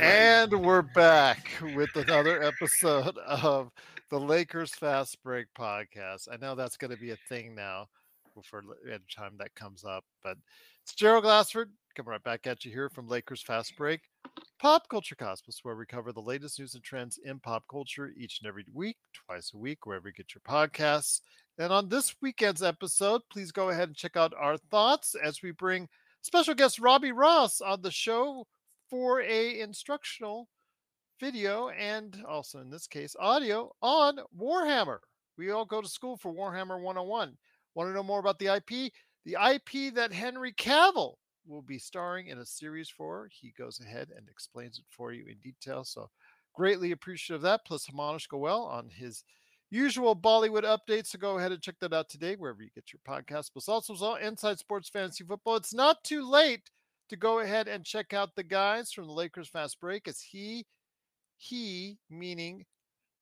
[0.00, 3.70] And we're back with another episode of
[4.08, 6.26] the Lakers Fast Break podcast.
[6.32, 7.86] I know that's going to be a thing now
[8.34, 10.38] before any uh, time that comes up, but
[10.82, 14.00] it's Gerald Glassford coming right back at you here from Lakers Fast Break,
[14.58, 18.40] Pop Culture Cosmos, where we cover the latest news and trends in pop culture each
[18.40, 21.20] and every week, twice a week, wherever you get your podcasts.
[21.58, 25.50] And on this weekend's episode, please go ahead and check out our thoughts as we
[25.50, 25.90] bring
[26.22, 28.46] special guest Robbie Ross on the show
[28.90, 30.48] for a instructional
[31.20, 34.98] video and also in this case audio on Warhammer.
[35.38, 37.36] We all go to school for Warhammer 101.
[37.74, 38.92] Want to know more about the IP?
[39.24, 41.14] The IP that Henry Cavill
[41.46, 43.28] will be starring in a series for.
[43.30, 45.84] He goes ahead and explains it for you in detail.
[45.84, 46.10] So
[46.54, 47.60] greatly appreciative of that.
[47.64, 49.22] Plus Hamanish Goel on his
[49.70, 51.08] usual Bollywood updates.
[51.08, 53.52] So go ahead and check that out today, wherever you get your podcast.
[53.52, 55.56] Plus also, Inside Sports Fantasy Football.
[55.56, 56.70] It's not too late
[57.10, 60.64] to go ahead and check out the guys from the Lakers Fast Break as he,
[61.36, 62.64] he meaning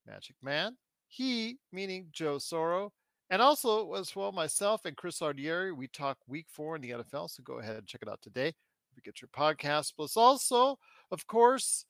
[0.06, 0.76] Magic Man,
[1.08, 2.90] he meaning Joe Soro,
[3.30, 5.74] and also as well myself and Chris Ardieri.
[5.74, 8.52] We talk week four in the NFL, so go ahead and check it out today.
[8.94, 9.94] We get your podcast.
[9.96, 10.78] Plus also,
[11.10, 11.86] of course,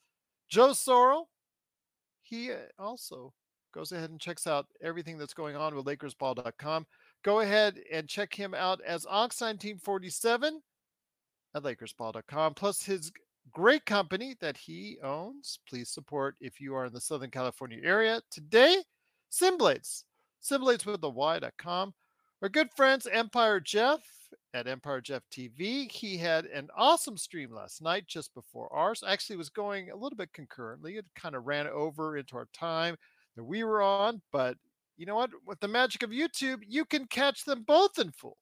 [0.49, 1.25] Joe Soro.
[2.23, 3.33] He uh, also
[3.75, 6.87] goes ahead and checks out everything that's going on with LakersBall.com.
[7.25, 10.61] Go ahead and check him out as Oxine Team 47
[11.55, 12.55] at LakersBall.com.
[12.55, 13.13] Plus his
[13.53, 15.59] great company that he owns.
[15.69, 18.21] Please support if you are in the Southern California area.
[18.31, 18.83] Today,
[19.31, 20.05] Simblades.
[20.43, 21.95] Simblades with the Y.com.
[22.43, 24.01] Our good friends Empire Jeff
[24.55, 25.91] at Empire Jeff TV.
[25.91, 29.03] He had an awesome stream last night just before ours.
[29.07, 30.97] Actually, was going a little bit concurrently.
[30.97, 32.97] It kind of ran over into our time
[33.37, 34.57] that we were on, but
[34.97, 35.31] you know what?
[35.47, 38.37] With the magic of YouTube, you can catch them both in full.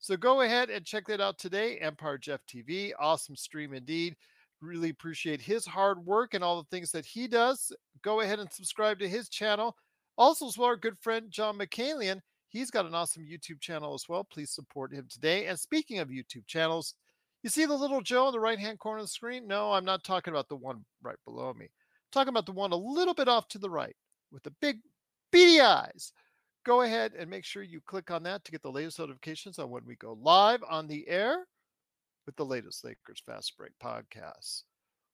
[0.00, 1.76] So go ahead and check that out today.
[1.76, 2.92] Empire Jeff TV.
[2.98, 4.16] Awesome stream indeed.
[4.62, 7.70] Really appreciate his hard work and all the things that he does.
[8.02, 9.76] Go ahead and subscribe to his channel.
[10.16, 12.20] Also, as well, our good friend John McCalian.
[12.48, 14.24] He's got an awesome YouTube channel as well.
[14.24, 15.46] Please support him today.
[15.46, 16.94] And speaking of YouTube channels,
[17.42, 19.46] you see the little Joe in the right hand corner of the screen?
[19.46, 21.66] No, I'm not talking about the one right below me.
[21.66, 23.96] I'm talking about the one a little bit off to the right
[24.32, 24.80] with the big
[25.30, 26.12] beady eyes
[26.64, 29.70] go ahead and make sure you click on that to get the latest notifications on
[29.70, 31.46] when we go live on the air
[32.26, 34.62] with the latest Lakers Fast Break podcast.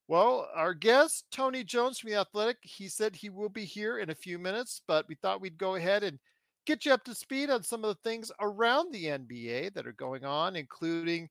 [0.09, 4.11] Well, our guest, Tony Jones from The Athletic, he said he will be here in
[4.11, 6.19] a few minutes, but we thought we'd go ahead and
[6.65, 9.93] get you up to speed on some of the things around the NBA that are
[9.93, 11.29] going on, including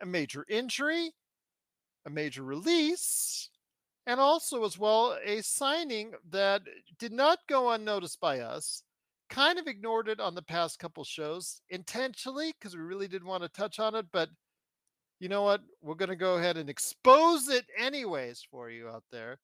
[0.00, 1.12] a major injury,
[2.06, 3.50] a major release,
[4.06, 6.62] and also, as well, a signing that
[6.98, 8.82] did not go unnoticed by us
[9.30, 13.42] kind of ignored it on the past couple shows intentionally because we really didn't want
[13.42, 14.06] to touch on it.
[14.12, 14.28] But
[15.20, 15.62] you know what?
[15.82, 19.38] We're going to go ahead and expose it anyways for you out there.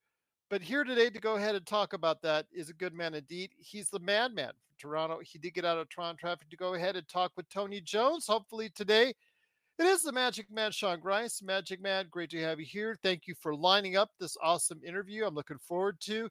[0.50, 3.50] But here today to go ahead and talk about that is a good man indeed.
[3.56, 5.20] He's the madman from Toronto.
[5.22, 8.26] He did get out of Toronto traffic to go ahead and talk with Tony Jones.
[8.26, 9.14] Hopefully today
[9.80, 11.40] it is the Magic Man, Sean Grice.
[11.40, 12.98] Magic Man, great to have you here.
[13.02, 15.24] Thank you for lining up this awesome interview.
[15.24, 16.28] I'm looking forward to.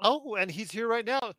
[0.00, 1.32] Oh, and he's here right now.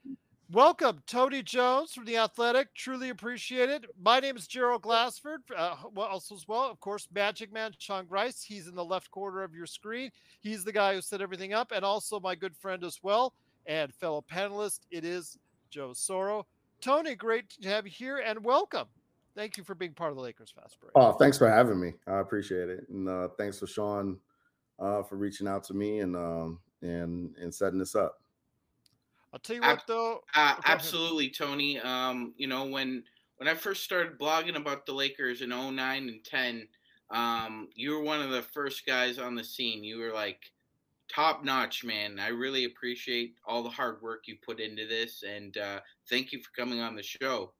[0.52, 2.74] Welcome, Tony Jones from The Athletic.
[2.74, 3.86] Truly appreciate it.
[4.02, 5.42] My name is Gerald Glassford.
[5.56, 8.42] Uh, also as well, of course, Magic Man Sean Grice.
[8.42, 10.10] He's in the left corner of your screen.
[10.40, 13.36] He's the guy who set everything up, and also my good friend as well
[13.68, 14.80] and fellow panelist.
[14.90, 15.38] It is
[15.70, 16.46] Joe Soro.
[16.82, 18.88] Tony, great to have you here, and welcome.
[19.36, 20.94] Thank you for being part of the Lakers Fast Break.
[20.96, 21.94] Oh, thanks for having me.
[22.08, 24.18] I appreciate it, and uh, thanks for Sean
[24.80, 28.20] uh, for reaching out to me and um, and and setting this up.
[29.34, 30.22] I'll tell you what, though.
[30.34, 31.80] Uh, absolutely, Tony.
[31.80, 33.04] Um, you know when
[33.38, 36.68] when I first started blogging about the Lakers in 09 and 10,
[37.12, 39.84] um, you were one of the first guys on the scene.
[39.84, 40.42] You were like
[41.14, 42.20] top notch, man.
[42.20, 45.80] I really appreciate all the hard work you put into this, and uh,
[46.10, 47.54] thank you for coming on the show.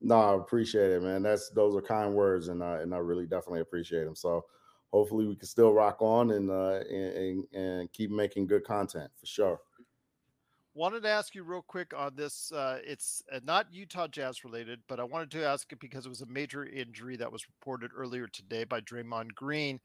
[0.00, 1.22] No, I appreciate it, man.
[1.22, 4.16] That's those are kind words, and I and I really definitely appreciate them.
[4.16, 4.44] So
[4.92, 9.10] hopefully we can still rock on and uh, and, and, and keep making good content
[9.18, 9.60] for sure.
[10.74, 12.50] Wanted to ask you real quick on this.
[12.50, 16.08] Uh, it's uh, not Utah Jazz related, but I wanted to ask it because it
[16.08, 19.80] was a major injury that was reported earlier today by Draymond Green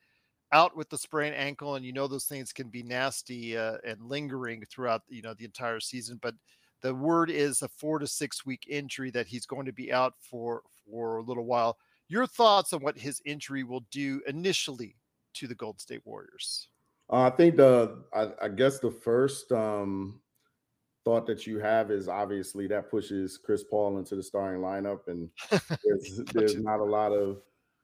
[0.53, 4.01] out with the sprained ankle, and you know those things can be nasty uh, and
[4.01, 6.19] lingering throughout you know the entire season.
[6.21, 6.35] But
[6.81, 10.13] the word is a four to six week injury that he's going to be out
[10.19, 11.77] for for a little while.
[12.07, 14.95] Your thoughts on what his injury will do initially
[15.33, 16.69] to the Golden State Warriors?
[17.09, 20.19] Uh, I think the I, I, guess the first um,
[21.07, 25.29] thought that you have is obviously that pushes Chris Paul into the starting lineup, and
[25.85, 27.37] there's, there's not a lot of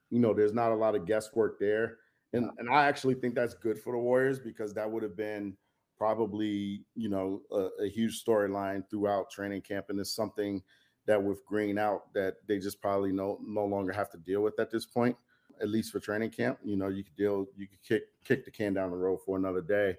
[0.10, 2.00] you know there's not a lot of guesswork there.
[2.34, 5.56] And and I actually think that's good for the Warriors because that would have been
[5.98, 10.62] probably you know a, a huge storyline throughout training camp, and it's something
[11.06, 14.60] that with Green out that they just probably no no longer have to deal with
[14.60, 15.16] at this point,
[15.62, 16.60] at least for training camp.
[16.62, 19.38] You know, you could deal, you could kick kick the can down the road for
[19.38, 19.96] another day,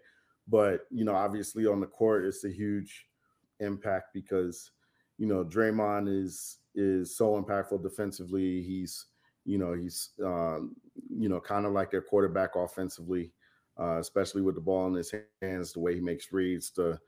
[0.47, 3.07] but you know, obviously on the court, it's a huge
[3.61, 4.71] impact because
[5.19, 8.63] you know Draymond is is so impactful defensively.
[8.63, 9.07] He's
[9.45, 10.75] you know, he's um,
[11.11, 13.33] you know kind of like their quarterback offensively,
[13.79, 16.99] uh, especially with the ball in his hands, the way he makes reads, the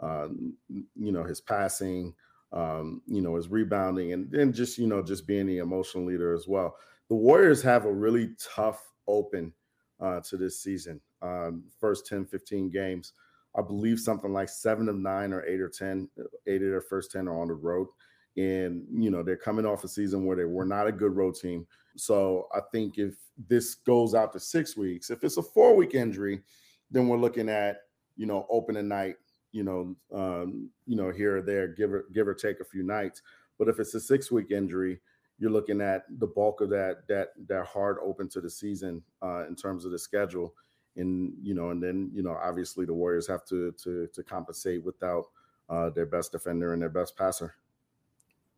[0.00, 0.28] uh,
[0.68, 2.14] you know his passing,
[2.52, 6.34] um, you know his rebounding, and then just you know just being the emotional leader
[6.34, 6.76] as well.
[7.08, 9.52] The Warriors have a really tough open
[10.00, 11.00] uh, to this season.
[11.22, 13.12] Um, first 10, 15 games.
[13.56, 16.08] I believe something like seven of nine or eight or 10,
[16.46, 17.88] eight of their first 10 are on the road.
[18.36, 21.36] And, you know, they're coming off a season where they were not a good road
[21.36, 21.66] team.
[21.96, 23.14] So I think if
[23.48, 26.42] this goes out to six weeks, if it's a four week injury,
[26.90, 27.78] then we're looking at
[28.16, 29.16] you know opening night,
[29.52, 32.82] you know, um, you know here or there, give or give or take a few
[32.82, 33.22] nights.
[33.58, 35.00] But if it's a six week injury,
[35.38, 39.46] you're looking at the bulk of that that that hard open to the season uh,
[39.46, 40.54] in terms of the schedule,
[40.96, 44.84] and you know, and then you know, obviously the Warriors have to to to compensate
[44.84, 45.26] without
[45.68, 47.54] uh, their best defender and their best passer.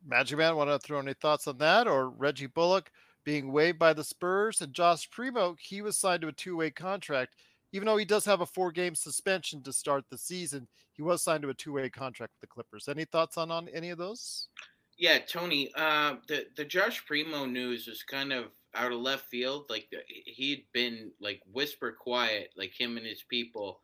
[0.06, 2.90] Magic Man, want to throw any thoughts on that, or Reggie Bullock?
[3.28, 7.34] being waived by the Spurs, and Josh Primo, he was signed to a two-way contract.
[7.72, 11.42] Even though he does have a four-game suspension to start the season, he was signed
[11.42, 12.88] to a two-way contract with the Clippers.
[12.88, 14.48] Any thoughts on on any of those?
[14.96, 15.70] Yeah, Tony.
[15.76, 19.66] Uh, the the Josh Primo news is kind of out of left field.
[19.68, 23.80] Like he'd been like whisper quiet, like him and his people.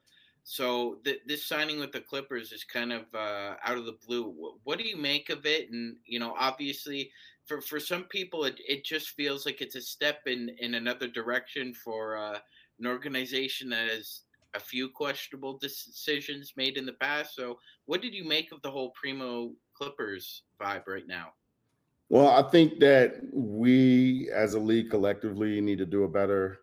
[0.47, 4.35] So th- this signing with the Clippers is kind of uh, out of the blue.
[4.65, 5.71] What do you make of it?
[5.71, 7.11] And you know, obviously,
[7.47, 11.09] for for some people it, it just feels like it's a step in in another
[11.09, 12.39] direction for uh,
[12.79, 14.23] an organization that has
[14.55, 18.71] a few questionable decisions made in the past so what did you make of the
[18.71, 21.33] whole primo clippers vibe right now
[22.15, 26.61] well i think that we as a league collectively need to do a better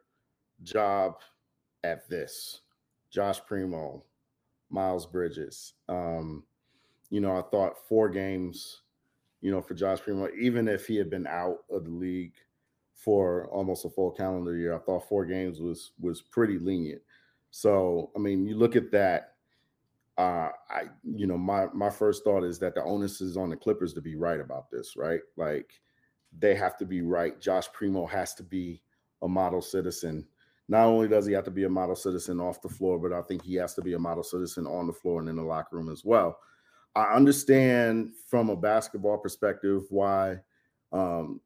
[0.64, 1.16] job
[1.84, 2.62] at this
[3.10, 4.04] josh primo
[4.70, 6.44] miles bridges um,
[7.10, 8.82] you know i thought four games
[9.42, 12.34] you know, for Josh Primo, even if he had been out of the league
[12.94, 17.02] for almost a full calendar year, I thought four games was was pretty lenient.
[17.50, 19.31] So, I mean, you look at that.
[20.22, 23.56] Uh, I, you know, my my first thought is that the onus is on the
[23.56, 25.22] Clippers to be right about this, right?
[25.36, 25.82] Like,
[26.38, 27.42] they have to be right.
[27.42, 28.84] Josh Primo has to be
[29.24, 30.28] a model citizen.
[30.68, 33.24] Not only does he have to be a model citizen off the floor, but I
[33.24, 35.76] think he has to be a model citizen on the floor and in the locker
[35.76, 36.38] room as well.
[36.96, 40.38] I understand from a basketball perspective why
[40.92, 41.42] um,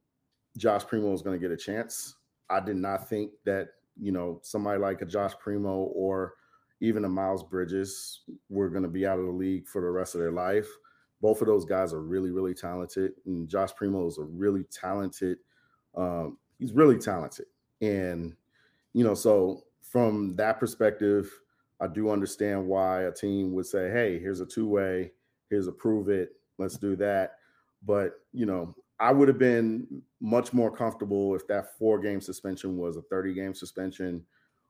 [0.57, 2.15] Josh Primo is going to get a chance.
[2.50, 6.33] I did not think that you know somebody like a Josh Primo or
[6.82, 10.15] even a Miles Bridges were going to be out of the league for the rest
[10.15, 10.67] of their life.
[11.22, 15.38] Both of those guys are really, really talented, and Josh Primo is a really talented.
[15.96, 17.46] Um, he's really talented,
[17.82, 18.36] and
[18.94, 21.32] you know, so from that perspective,
[21.79, 25.12] I do understand why a team would say, "Hey, here's a two-way."
[25.50, 27.38] here's a prove it let's do that
[27.86, 32.77] but you know i would have been much more comfortable if that four game suspension
[32.77, 34.24] was a 30 game suspension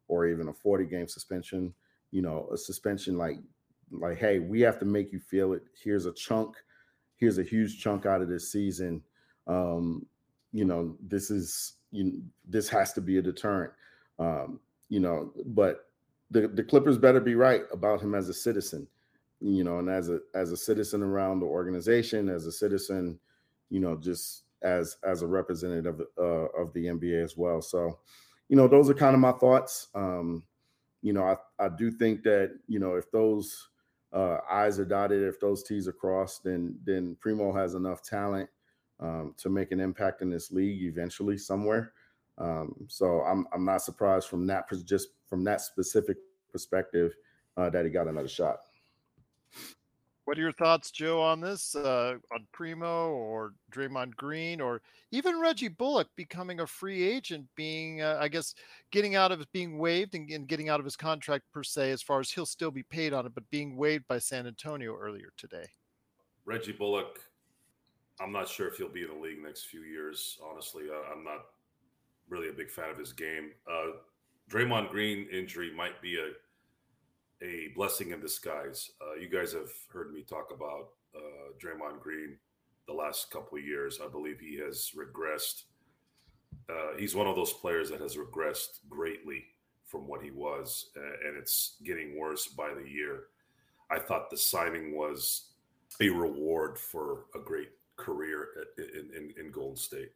[0.08, 1.74] or even a 40 game suspension
[2.12, 3.38] you know a suspension like
[3.92, 6.56] like hey we have to make you feel it here's a chunk
[7.18, 9.02] here's a huge chunk out of this season
[9.48, 10.06] um
[10.52, 13.72] you know this is you this has to be a deterrent
[14.20, 14.60] um
[14.90, 15.90] you know but
[16.32, 18.88] the the clippers better be right about him as a citizen
[19.42, 23.20] you know, and as a as a citizen around the organization, as a citizen,
[23.70, 27.62] you know, just as as a representative uh, of the NBA as well.
[27.62, 28.00] So,
[28.50, 29.90] you know, those are kind of my thoughts.
[29.94, 30.44] Um,
[31.06, 33.70] you know, I, I do think that, you know, if those
[34.12, 38.50] uh, I's are dotted, if those T's are crossed, then then Primo has enough talent
[39.00, 41.94] um, to make an impact in this league eventually somewhere.
[42.40, 46.18] Um, so I'm I'm not surprised from that just from that specific
[46.52, 47.14] perspective
[47.56, 48.62] uh, that he got another shot.
[50.25, 51.75] What are your thoughts, Joe, on this?
[51.75, 58.01] Uh, on Primo or Draymond Green or even Reggie Bullock becoming a free agent, being,
[58.01, 58.55] uh, I guess,
[58.91, 62.01] getting out of being waived and, and, getting out of his contract per se, as
[62.01, 65.32] far as he'll still be paid on it, but being waived by San Antonio earlier
[65.38, 65.67] today.
[66.44, 67.20] Reggie Bullock,
[68.20, 70.39] I'm not sure if he'll be in the league next few years.
[70.44, 71.46] Honestly, uh, I'm not
[72.29, 73.51] really a big fan of his game.
[73.72, 73.98] Uh,
[74.50, 76.32] Draymond Green injury might be a
[77.42, 78.92] a blessing in disguise.
[79.01, 82.38] Uh, you guys have heard me talk about uh, Draymond Green
[82.88, 84.00] the last couple of years.
[84.04, 85.63] I believe he has regressed.
[86.70, 89.46] Uh, he's one of those players that has regressed greatly
[89.86, 93.25] from what he was, and it's getting worse by the year.
[93.89, 95.50] I thought the signing was
[96.01, 100.12] a reward for a great career at, in, in, in, Golden State.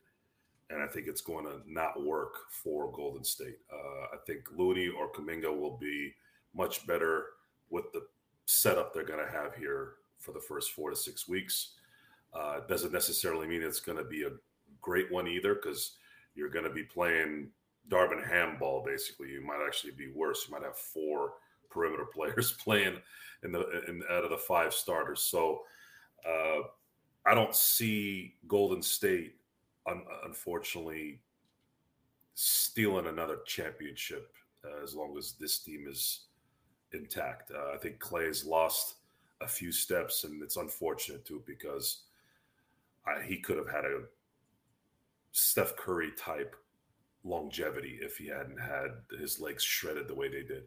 [0.69, 3.57] And I think it's going to not work for Golden State.
[3.71, 6.13] Uh, I think Looney or Kuminga will be
[6.53, 7.25] much better
[7.69, 8.05] with the
[8.45, 11.75] setup they're going to have here for the first four to six weeks.
[12.33, 14.31] Uh, doesn't necessarily mean it's going to be a
[14.81, 15.93] great one either because
[16.35, 17.49] you're going to be playing
[17.89, 19.29] Darvin Ham ball basically.
[19.29, 20.45] You might actually be worse.
[20.47, 21.33] You might have four
[21.69, 22.97] perimeter players playing
[23.43, 25.21] in the in, out of the five starters.
[25.21, 25.61] So
[26.27, 26.61] uh,
[27.25, 29.35] I don't see Golden State,
[29.87, 31.19] un- unfortunately,
[32.35, 34.31] stealing another championship
[34.65, 36.21] uh, as long as this team is
[36.93, 37.51] intact.
[37.51, 38.96] Uh, I think Clay's lost
[39.41, 42.03] a few steps, and it's unfortunate too because
[43.05, 44.01] I, he could have had a
[45.31, 46.55] Steph Curry type
[47.24, 50.63] longevity if he hadn't had his legs shredded the way they did.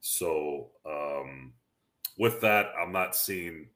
[0.00, 1.52] So, um,
[2.18, 3.68] with that, I'm not seeing.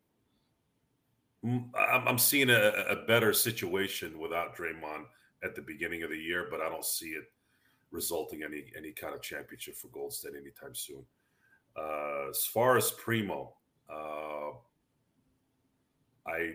[1.77, 5.07] I'm seeing a, a better situation without Draymond
[5.43, 7.25] at the beginning of the year, but I don't see it
[7.91, 11.05] resulting any any kind of championship for Gold State anytime soon.
[11.76, 13.55] Uh, as far as Primo,
[13.91, 14.50] uh,
[16.26, 16.55] I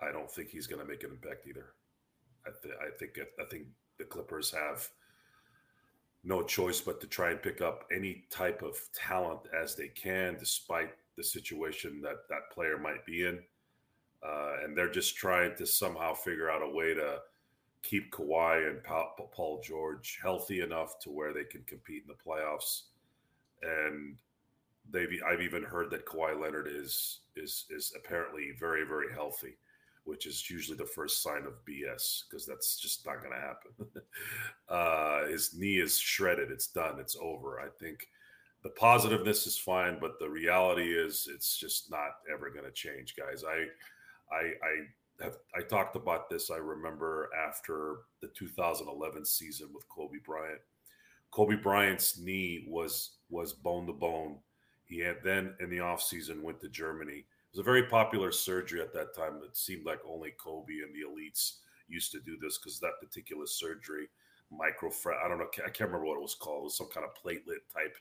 [0.00, 1.72] I don't think he's going to make an impact either.
[2.46, 3.66] I, th- I think I think
[3.98, 4.88] the Clippers have
[6.24, 10.36] no choice but to try and pick up any type of talent as they can,
[10.38, 13.40] despite the situation that that player might be in.
[14.24, 17.18] Uh, and they're just trying to somehow figure out a way to
[17.82, 22.82] keep Kawhi and Paul George healthy enough to where they can compete in the playoffs
[23.62, 24.16] and
[24.90, 29.56] they've I've even heard that Kawhi Leonard is is is apparently very very healthy,
[30.04, 34.02] which is usually the first sign of BS because that's just not going to happen.
[34.68, 37.60] uh, his knee is shredded; it's done, it's over.
[37.60, 38.08] I think
[38.62, 43.14] the positiveness is fine, but the reality is it's just not ever going to change,
[43.16, 43.44] guys.
[43.44, 43.66] I
[44.34, 46.50] I I have I talked about this.
[46.50, 50.60] I remember after the 2011 season with Kobe Bryant
[51.30, 54.38] Kobe Bryant's knee was was bone to bone.
[54.84, 57.18] He had then in the offseason went to Germany.
[57.18, 59.40] It was a very popular surgery at that time.
[59.44, 61.56] It seemed like only Kobe and the elites
[61.88, 64.08] used to do this because that particular surgery,
[64.50, 64.90] micro
[65.22, 66.62] I don't know, I can't remember what it was called.
[66.62, 67.96] It was some kind of platelet type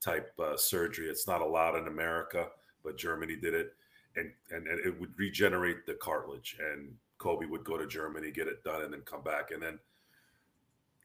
[0.00, 1.08] type uh, surgery.
[1.08, 2.48] It's not allowed in America,
[2.84, 3.74] but Germany did it,
[4.16, 6.56] and, and and it would regenerate the cartilage.
[6.72, 9.78] And Kobe would go to Germany, get it done, and then come back, and then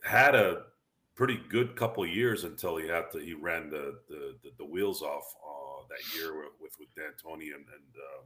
[0.03, 0.63] had a
[1.17, 5.01] pretty good couple years until he had to he ran the the, the, the wheels
[5.01, 8.25] off uh, that year with with D'Antoni and, and um,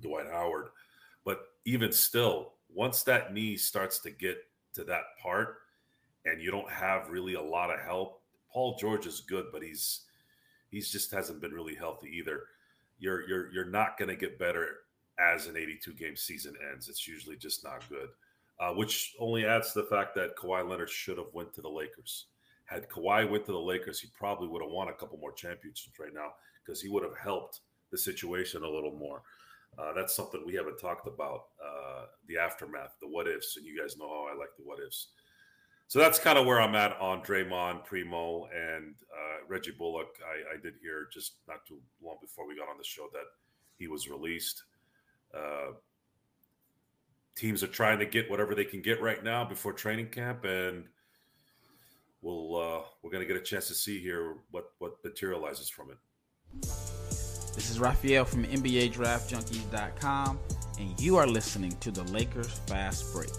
[0.00, 0.68] Dwight Howard.
[1.24, 4.38] But even still, once that knee starts to get
[4.74, 5.58] to that part,
[6.24, 10.02] and you don't have really a lot of help, Paul George is good, but he's
[10.70, 12.44] he's just hasn't been really healthy either.
[12.98, 14.78] You're you're you're not going to get better
[15.18, 16.88] as an 82 game season ends.
[16.88, 18.08] It's usually just not good
[18.60, 21.68] uh, which only adds to the fact that Kawhi Leonard should have went to the
[21.68, 22.26] Lakers.
[22.66, 25.98] Had Kawhi went to the Lakers, he probably would have won a couple more championships
[25.98, 26.32] right now
[26.64, 29.22] because he would have helped the situation a little more.
[29.78, 33.80] Uh, that's something we haven't talked about uh, the aftermath, the what ifs, and you
[33.80, 35.08] guys know how I like the what ifs.
[35.88, 40.18] So that's kind of where I'm at on Draymond, Primo, and uh, Reggie Bullock.
[40.24, 43.24] I, I, did hear just not too long before we got on the show that
[43.76, 44.62] he was released.
[47.40, 50.84] Teams are trying to get whatever they can get right now before training camp, and
[52.20, 55.90] we'll uh, we're going to get a chance to see here what what materializes from
[55.90, 55.96] it.
[57.54, 60.38] This is Raphael from NBA Draft Junkies.com,
[60.78, 63.30] and you are listening to the Lakers Fast Break.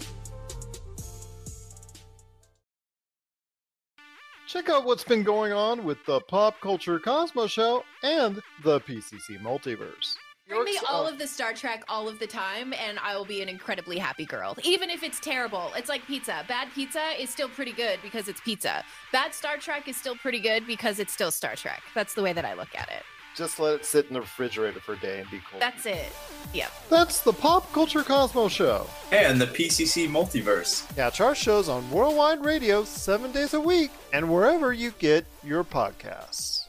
[4.47, 9.39] Check out what's been going on with the Pop Culture Cosmos Show and the PCC
[9.39, 10.15] Multiverse.
[10.47, 13.41] Bring me all of the Star Trek all of the time, and I will be
[13.41, 14.57] an incredibly happy girl.
[14.63, 16.43] Even if it's terrible, it's like pizza.
[16.47, 18.83] Bad pizza is still pretty good because it's pizza.
[19.13, 21.81] Bad Star Trek is still pretty good because it's still Star Trek.
[21.95, 23.03] That's the way that I look at it.
[23.33, 25.59] Just let it sit in the refrigerator for a day and be cool.
[25.59, 26.11] That's it.
[26.53, 26.71] Yep.
[26.89, 28.87] That's the Pop Culture Cosmos Show.
[29.13, 30.93] And the PCC Multiverse.
[30.97, 35.63] Catch our shows on Worldwide Radio seven days a week and wherever you get your
[35.63, 36.60] podcasts.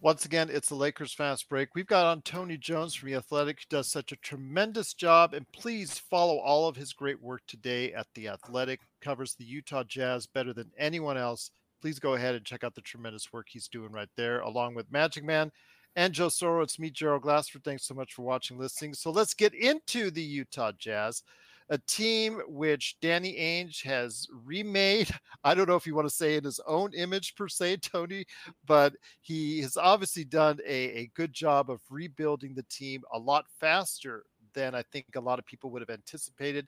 [0.00, 1.74] Once again, it's the Lakers fast break.
[1.74, 5.34] We've got on Tony Jones from The Athletic, who does such a tremendous job.
[5.34, 8.80] And please follow all of his great work today at The Athletic.
[9.00, 11.50] Covers the Utah Jazz better than anyone else.
[11.80, 14.92] Please go ahead and check out the tremendous work he's doing right there, along with
[14.92, 15.50] Magic Man
[15.96, 16.62] and Joe Soro.
[16.62, 17.64] It's me, Gerald Glassford.
[17.64, 18.94] Thanks so much for watching, listening.
[18.94, 21.24] So let's get into the Utah Jazz
[21.70, 25.10] a team which Danny Ainge has remade.
[25.44, 28.24] I don't know if you want to say in his own image per se, Tony,
[28.66, 33.46] but he has obviously done a, a good job of rebuilding the team a lot
[33.60, 36.66] faster than I think a lot of people would have anticipated.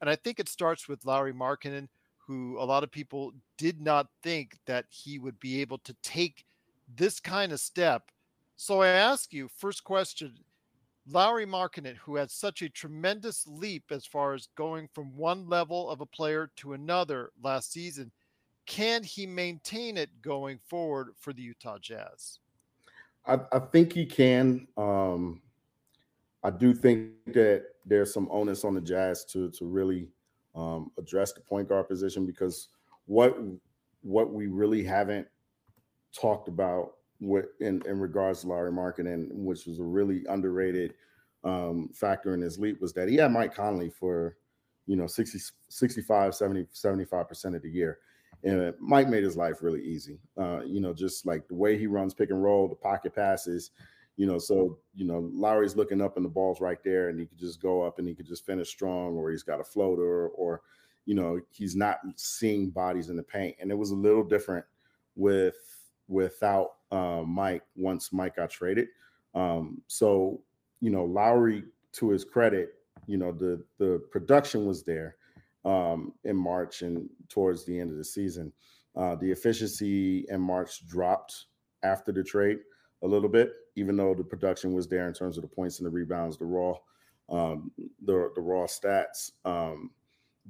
[0.00, 4.08] And I think it starts with Lauri Markkanen, who a lot of people did not
[4.22, 6.44] think that he would be able to take
[6.94, 8.10] this kind of step.
[8.56, 10.34] So I ask you, first question
[11.08, 15.90] Lauri Markkanen, who had such a tremendous leap as far as going from one level
[15.90, 18.12] of a player to another last season,
[18.66, 22.38] can he maintain it going forward for the Utah Jazz?
[23.26, 24.66] I, I think he can.
[24.76, 25.42] Um,
[26.44, 30.08] I do think that there's some onus on the Jazz to to really
[30.54, 32.68] um, address the point guard position because
[33.06, 33.36] what
[34.02, 35.26] what we really haven't
[36.12, 36.94] talked about
[37.60, 40.94] in, in regards to Lauri Markkanen, which was a really underrated
[41.44, 44.36] um, factor in his leap, was that he had Mike Conley for,
[44.86, 45.38] you know, 60,
[45.68, 47.98] 65, 70, 75% of the year.
[48.44, 50.18] And Mike made his life really easy.
[50.36, 53.70] Uh, you know, just like the way he runs pick and roll, the pocket passes,
[54.16, 57.26] you know, so, you know, Lauri's looking up and the ball's right there and he
[57.26, 60.28] could just go up and he could just finish strong or he's got a floater
[60.28, 60.62] or,
[61.06, 63.56] you know, he's not seeing bodies in the paint.
[63.60, 64.66] And it was a little different
[65.14, 65.56] with
[66.12, 68.88] without uh, Mike once Mike got traded.
[69.34, 70.40] Um, so
[70.80, 72.74] you know, Lauri, to his credit,
[73.06, 75.16] you know, the the production was there
[75.64, 78.52] um, in March and towards the end of the season.
[78.94, 81.46] Uh, the efficiency in March dropped
[81.82, 82.58] after the trade
[83.02, 85.86] a little bit, even though the production was there in terms of the points and
[85.86, 86.74] the rebounds, the raw,
[87.30, 87.70] um,
[88.04, 89.32] the the raw stats.
[89.44, 89.90] Um,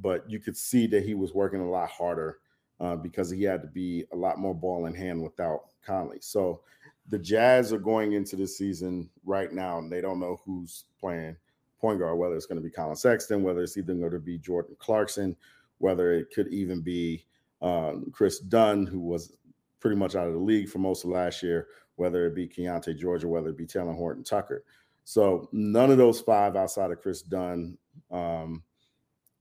[0.01, 2.39] but you could see that he was working a lot harder
[2.83, 6.19] uh, because he had to be a lot more ball in hand without Conley.
[6.21, 6.61] So
[7.09, 11.37] the Jazz are going into the season right now, and they don't know who's playing
[11.81, 14.37] point guard, whether it's going to be Colin Sexton, whether it's even going to be
[14.37, 15.37] Jordan Clarkson,
[15.79, 17.25] whether it could even be
[17.61, 19.33] um, Kris Dunn, who was
[19.79, 22.99] pretty much out of the league for most of last year, whether it be Keyonte
[22.99, 24.65] George or whether it be Talen Horton Tucker.
[25.05, 27.79] So none of those five outside of Kris Dunn
[28.11, 28.63] um,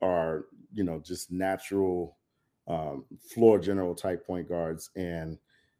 [0.01, 2.17] are, you know, just natural
[2.67, 4.89] um, floor general type point guards.
[4.95, 5.37] And,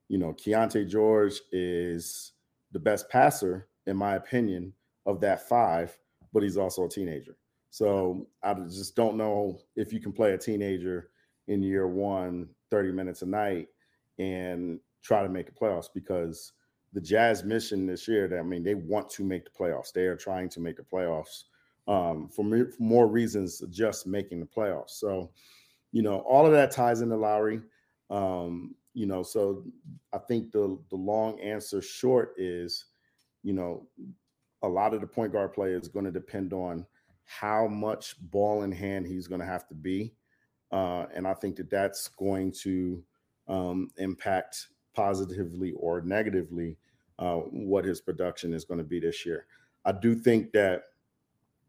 [0.08, 2.34] you know, Keyonte George is
[2.72, 4.74] the best passer, in my opinion,
[5.06, 5.98] of that five,
[6.34, 7.36] but he's also a teenager.
[7.70, 11.10] So I just don't know if you can play a teenager
[11.48, 13.67] in year one, 30 minutes a night,
[14.20, 16.54] and try to make the playoffs because
[16.94, 19.94] the Jazz mission this year, I mean, they want to make the playoffs.
[19.94, 21.46] They are trying to make the playoffs
[21.88, 24.91] um, for, me, for more reasons, just making the playoffs.
[24.91, 25.32] So,
[25.91, 27.62] you know, all of that ties into Lauri.
[28.10, 29.63] Um, you know, so
[30.13, 32.86] I think the the long answer short is,
[33.43, 33.88] you know,
[34.63, 36.86] a lot of the point guard play is going to depend on
[37.23, 40.13] how much ball in hand he's going to have to be,
[40.71, 43.04] uh, and I think that that's going to
[43.47, 46.77] um, impact positively or negatively
[47.19, 49.45] uh, what his production is going to be this year.
[49.86, 50.84] I do think that,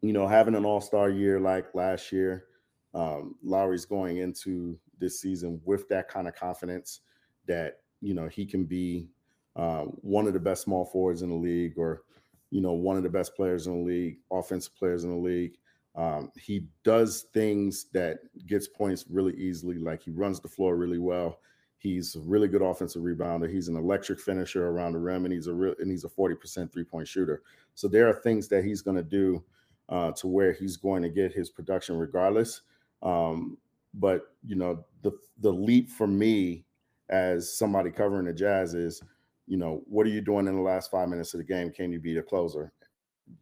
[0.01, 2.45] you know, having an All Star year like last year
[2.93, 7.01] um, Lauri's going into this season with that kind of confidence
[7.47, 9.09] that you know he can be
[9.55, 12.03] uh, one of the best small forwards in the league, or
[12.51, 15.57] you know one of the best players in the league, offensive players in the league.
[15.95, 20.97] Um, he does things that gets points really easily, like he runs the floor really
[20.97, 21.39] well.
[21.77, 23.51] He's a really good offensive rebounder.
[23.51, 26.35] He's an electric finisher around the rim, and he's a real and he's a forty
[26.35, 27.41] percent three point shooter.
[27.75, 29.43] So there are things that he's going to do
[29.89, 32.61] uh, to where he's going to get his production regardless.
[33.03, 33.57] Um,
[33.93, 36.65] but you know, the the leap for me
[37.09, 39.03] as somebody covering the Jazz is,
[39.45, 41.71] you know, what are you doing in the last five minutes of the game?
[41.71, 42.71] Can you be the closer?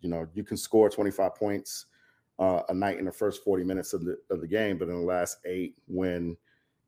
[0.02, 1.86] You know, you can score 25 points
[2.40, 4.96] uh, a night in the first 40 minutes of the of the game, but in
[4.96, 6.36] the last eight, when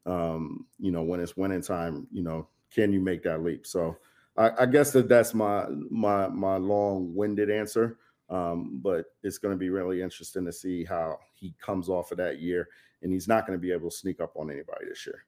[0.05, 3.65] um, you know, when it's winning time, you know, can you make that leap?
[3.65, 3.95] So
[4.37, 7.97] I, I guess that that's my my my long-winded answer.
[8.29, 12.17] Um, but it's going to be really interesting to see how he comes off of
[12.17, 12.69] that year,
[13.01, 15.25] and he's not going to be able to sneak up on anybody this year.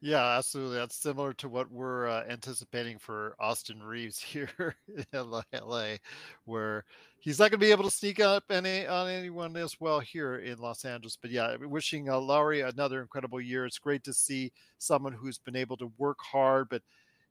[0.00, 0.76] Yeah, absolutely.
[0.76, 5.96] That's similar to what we're uh, anticipating for Austin Reaves here in LA,
[6.44, 6.84] where
[7.18, 10.36] he's not going to be able to sneak up any on anyone as well here
[10.36, 11.18] in Los Angeles.
[11.20, 13.66] But yeah, wishing uh, Lauri another incredible year.
[13.66, 16.82] It's great to see someone who's been able to work hard, but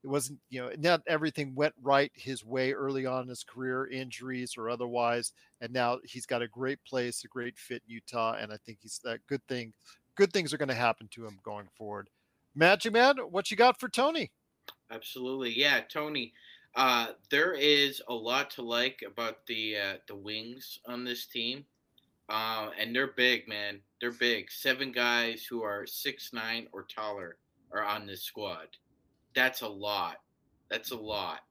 [0.07, 3.87] it wasn't you know not everything went right his way early on in his career,
[3.87, 8.37] injuries or otherwise, and now he's got a great place, a great fit in Utah,
[8.39, 9.73] and I think he's that good thing.
[10.15, 12.09] Good things are going to happen to him going forward.
[12.55, 14.31] Magic Man, what you got for Tony?
[14.89, 16.31] Absolutely, yeah, Tony.
[16.73, 21.65] Uh, there is a lot to like about the uh, the wings on this team,
[22.29, 23.81] uh, and they're big, man.
[23.99, 24.49] They're big.
[24.51, 27.35] Seven guys who are six nine or taller
[27.73, 28.69] are on this squad.
[29.37, 30.17] That's a lot.
[30.67, 31.41] That's a lot.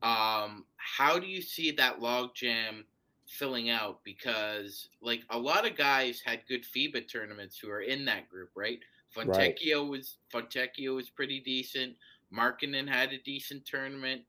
[0.00, 2.84] Um, how do you see that logjam
[3.26, 3.98] filling out?
[4.04, 8.50] Because like a lot of guys had good FIBA tournaments who are in that group,
[8.54, 8.78] right?
[9.12, 9.90] Fontecchio right.
[9.90, 11.96] was Fontecchio was pretty decent.
[12.32, 14.22] Markkanen had a decent tournament.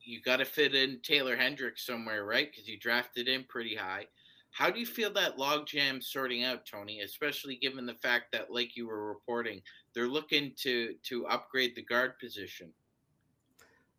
[0.00, 2.50] You got to fit in Taylor Hendricks somewhere, right?
[2.50, 4.06] Because you drafted him pretty high.
[4.50, 7.00] How do you feel that logjam sorting out, Tony?
[7.00, 9.62] Especially given the fact that, like you were reporting,
[9.94, 12.72] they're looking to to upgrade the guard position.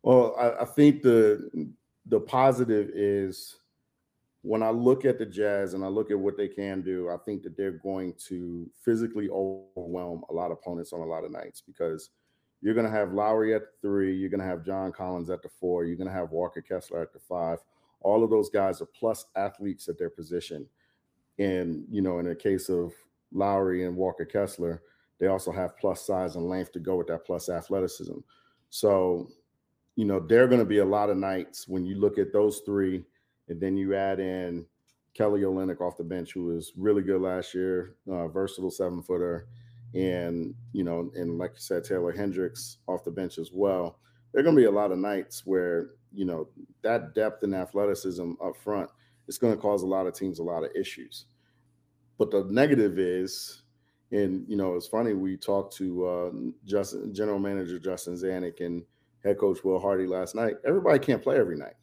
[0.02, 1.72] Well, I, I think the
[2.06, 3.56] the positive is
[4.42, 7.16] when I look at the Jazz and I look at what they can do, I
[7.24, 11.30] think that they're going to physically overwhelm a lot of opponents on a lot of
[11.30, 12.10] nights because
[12.60, 15.42] you're going to have Lauri at the three, you're going to have John Collins at
[15.42, 17.58] the four, you're going to have Walker Kessler at the five.
[18.02, 20.66] All of those guys are plus athletes at their position.
[21.38, 22.92] And, you know, in the case of
[23.32, 24.82] Lauri and Walker Kessler,
[25.18, 28.18] they also have plus size and length to go with that plus athleticism.
[28.70, 29.28] So,
[29.96, 32.32] you know, there are going to be a lot of nights when you look at
[32.32, 33.04] those three
[33.48, 34.66] and then you add in
[35.14, 39.46] Kelly Olynyk off the bench, who was really good last year, uh, versatile seven footer,
[39.94, 43.98] and you know, and like you said, Taylor Hendricks off the bench as well.
[44.32, 46.48] There are going to be a lot of nights where you know
[46.82, 48.90] that depth and athleticism up front
[49.28, 51.26] is going to cause a lot of teams a lot of issues.
[52.18, 53.62] But the negative is,
[54.10, 55.12] and you know, it's funny.
[55.14, 56.30] We talked to uh,
[56.64, 58.82] Justin, General Manager Justin Zanik and
[59.24, 60.54] head coach Will Hardy last night.
[60.66, 61.74] Everybody can't play every night,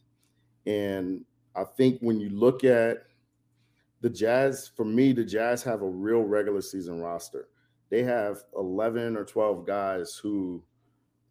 [0.65, 1.23] and
[1.55, 2.97] I think when you look at
[4.01, 7.49] the Jazz, for me, the Jazz have a real regular season roster.
[7.89, 10.63] They have 11 or 12 guys who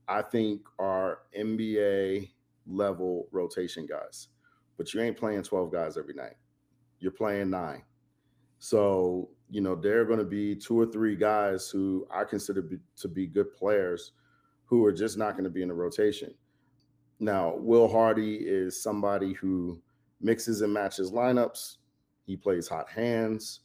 [0.09, 2.31] I think are NBA
[2.66, 4.29] level rotation guys,
[4.77, 6.35] but you ain't playing 12 guys every night.
[7.01, 7.83] You're playing nine.
[8.59, 12.62] So, you know, there are going to be two or three guys who I consider
[12.62, 14.12] be, to be good players
[14.64, 16.35] who are just not going to be in the rotation.
[17.21, 19.81] Now, Will Hardy is somebody who
[20.21, 21.77] mixes and matches lineups.
[22.27, 23.61] He plays hot hands.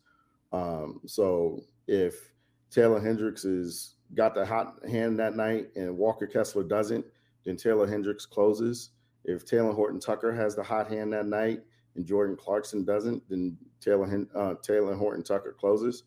[0.51, 2.31] Um, so if
[2.69, 7.05] Taylor Hendricks is got the hot hand that night and Walker Kessler doesn't,
[7.45, 8.91] then Taylor Hendricks closes.
[9.25, 11.61] If Taylor Horton-Tucker has the hot hand that night
[11.95, 16.03] and Jordan Clarkson doesn't, then Taylor uh, Talen Horton-Tucker closes.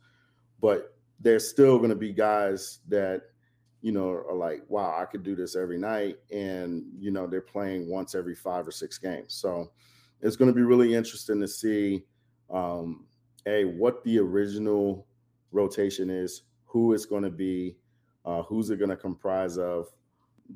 [0.61, 3.23] But there's still going to be guys that
[3.83, 7.40] you know are like, wow, I could do this every night, and you know they're
[7.40, 9.35] playing once every five or six games.
[9.35, 9.71] So
[10.21, 12.03] it's going to be really interesting to see
[12.51, 13.07] um,
[13.47, 15.07] a what the original
[15.53, 17.77] rotation is, who it's going to be,
[18.26, 19.88] uh, who's it going to comprise of.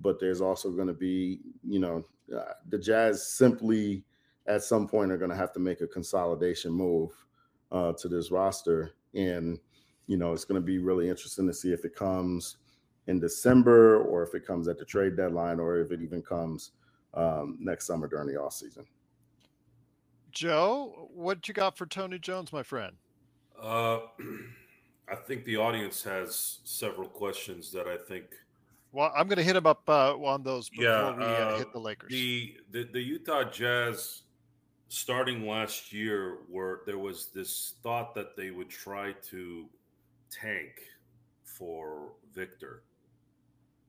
[0.02, 2.04] But there's also going to be, you know,
[2.36, 4.04] uh, the Jazz simply
[4.46, 7.10] at some point are going to have to make a consolidation move
[7.72, 9.58] uh, to this roster, and
[10.06, 12.56] you know it's going to be really interesting to see if it comes
[13.06, 16.72] in December or if it comes at the trade deadline or if it even comes
[17.14, 18.84] um, next summer during the off season.
[20.30, 22.94] Joe, what you got for Tony Jones, my friend?
[23.60, 24.00] Uh,
[25.10, 28.26] I think the audience has several questions that I think.
[28.92, 31.58] Well, I'm going to hit them up uh, on those before yeah, we uh, uh,
[31.58, 32.10] hit the Lakers.
[32.10, 34.22] The, the the Utah Jazz,
[34.88, 39.66] starting last year, where there was this thought that they would try to
[40.30, 40.70] tank
[41.44, 42.82] for Victor.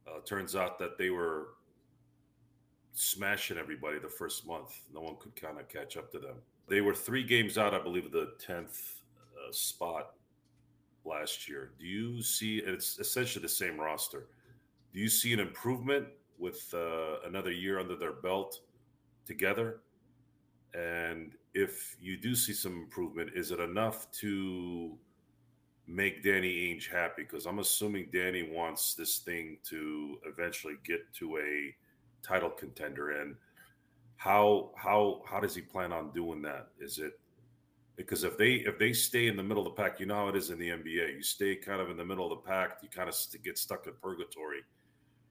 [0.08, 1.50] Uh, turns out that they were
[2.94, 4.82] smashing everybody the first month.
[4.94, 6.36] No one could kind of catch up to them.
[6.68, 8.96] They were three games out, I believe, of the 10th
[9.36, 10.14] uh, spot
[11.06, 11.72] last year.
[11.80, 14.28] Do you see it's essentially the same roster?
[14.94, 18.60] Do you see an improvement with uh, another year under their belt
[19.26, 19.82] together?
[20.74, 24.98] And if you do see some improvement, is it enough to
[25.88, 27.24] make Danny Ainge happy?
[27.24, 31.76] Because I'm assuming Danny wants this thing to eventually get to a
[32.26, 33.22] title contender.
[33.22, 33.36] And
[34.16, 36.68] how how how does he plan on doing that?
[36.80, 37.20] Is it
[38.02, 40.28] because if they if they stay in the middle of the pack, you know how
[40.28, 41.16] it is in the NBA.
[41.16, 43.88] You stay kind of in the middle of the pack, you kind of get stuck
[43.88, 44.62] in purgatory.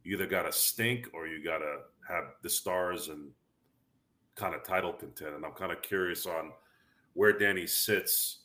[0.04, 1.78] You either got to stink or you got to
[2.08, 3.30] have the stars and
[4.36, 5.34] kind of title contend.
[5.34, 6.52] And I'm kind of curious on
[7.14, 8.38] where Danny sits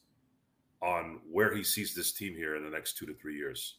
[0.82, 3.78] on where he sees this team here in the next two to three years.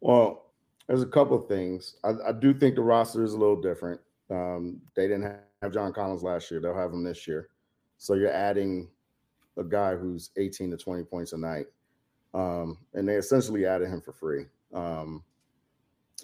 [0.00, 0.52] Well,
[0.86, 1.96] there's a couple of things.
[2.04, 4.00] I, I do think the roster is a little different.
[4.30, 7.48] Um, they didn't have John Collins last year; they'll have him this year.
[7.96, 8.88] So you're adding
[9.58, 11.66] a guy who's 18 to 20 points a night,
[12.34, 14.46] um, and they essentially added him for free.
[14.72, 15.22] Um,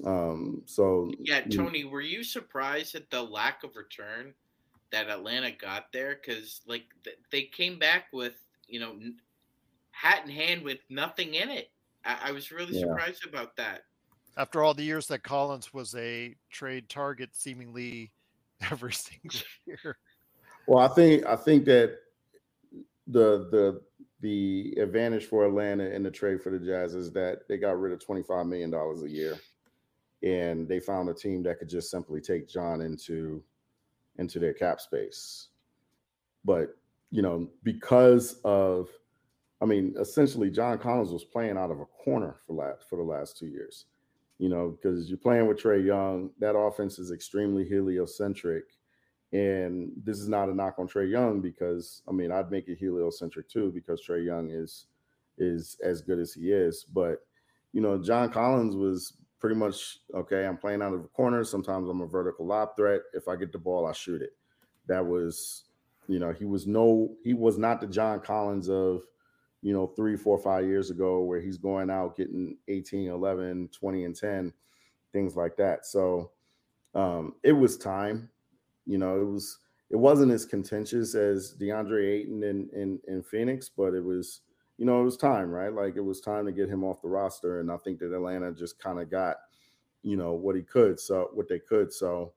[0.05, 4.35] um, so yeah, Tony, you, were you surprised at the lack of return
[4.91, 6.17] that Atlanta got there?
[6.21, 8.35] Because like th- they came back with
[8.67, 8.97] you know
[9.93, 11.71] hat in hand with nothing in it.
[12.05, 12.81] I, I was really yeah.
[12.81, 13.83] surprised about that.
[14.37, 18.11] After all the years that Collins was a trade target, seemingly
[18.71, 19.97] every single year.
[20.67, 21.99] Well, I think I think that
[23.07, 23.81] the the
[24.21, 27.93] the advantage for Atlanta in the trade for the Jazz is that they got rid
[27.93, 29.39] of twenty five million dollars a year,
[30.23, 33.43] and they found a team that could just simply take John into
[34.19, 35.49] into their cap space.
[36.45, 36.77] But
[37.11, 38.89] you know, because of,
[39.61, 43.03] I mean, essentially, John Collins was playing out of a corner for last for the
[43.03, 43.87] last two years.
[44.39, 48.65] You know, because you're playing with Trae Young, that offense is extremely heliocentric
[49.35, 52.79] and this is not a knock on Trae Young because I mean I'd make it
[52.79, 54.87] heliocentric too because Trae Young is
[55.37, 56.85] is as good as he is.
[56.85, 57.19] But
[57.73, 60.47] you know, John Collins was pretty much okay.
[60.47, 61.43] I'm playing out of the corner.
[61.43, 63.01] Sometimes I'm a vertical lob threat.
[63.13, 64.37] If I get the ball, I shoot it.
[64.87, 65.65] That was,
[66.07, 69.03] you know, he was no, he was not the John Collins of,
[69.63, 74.05] you know, three, four, five years ago where he's going out getting 18, 11, 20,
[74.05, 74.53] and 10,
[75.13, 75.87] things like that.
[75.87, 76.31] So
[76.95, 78.31] um, it was time
[78.87, 79.59] you know, it was
[79.91, 84.41] it wasn't as contentious as DeAndre Ayton in, in in Phoenix, but it was,
[84.79, 85.73] you know, it was time, right?
[85.73, 87.61] Like it was time to get him off the roster.
[87.61, 89.37] And I think that Atlanta just kind of got,
[90.03, 91.93] you know, what he could, so what they could.
[91.93, 92.33] So,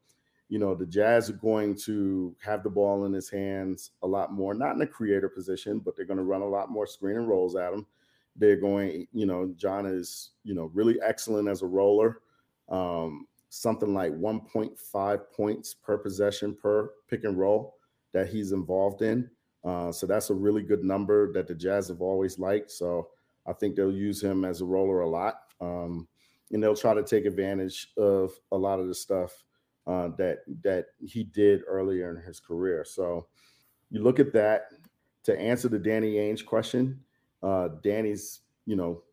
[0.49, 4.31] you know, the Jazz are going to have the ball in his hands a lot
[4.31, 7.17] more, not in a creator position, but they're going to run a lot more screen
[7.17, 7.85] and rolls at him.
[8.35, 12.19] They're going, you know, John is, you know, really excellent as a roller.
[12.69, 17.75] Um, something like 1.5 points per possession per pick and roll
[18.13, 19.29] that he's involved in.
[19.63, 22.71] Uh, so that's a really good number that the Jazz have always liked.
[22.71, 23.09] So
[23.45, 25.41] I think they'll use him as a roller a lot.
[25.59, 26.07] Um,
[26.51, 29.43] and they'll try to take advantage of a lot of the stuff
[29.85, 32.85] uh, that that he did earlier in his career.
[32.85, 33.27] So
[33.89, 34.69] you look at that
[35.23, 36.99] to answer the Danny Ainge question.
[37.43, 39.03] Uh, Danny's, you know,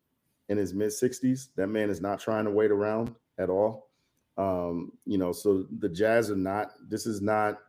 [0.49, 1.47] in his mid 60s.
[1.55, 3.89] That man is not trying to wait around at all.
[4.37, 7.59] Um, you know, so the Jazz are not, this is not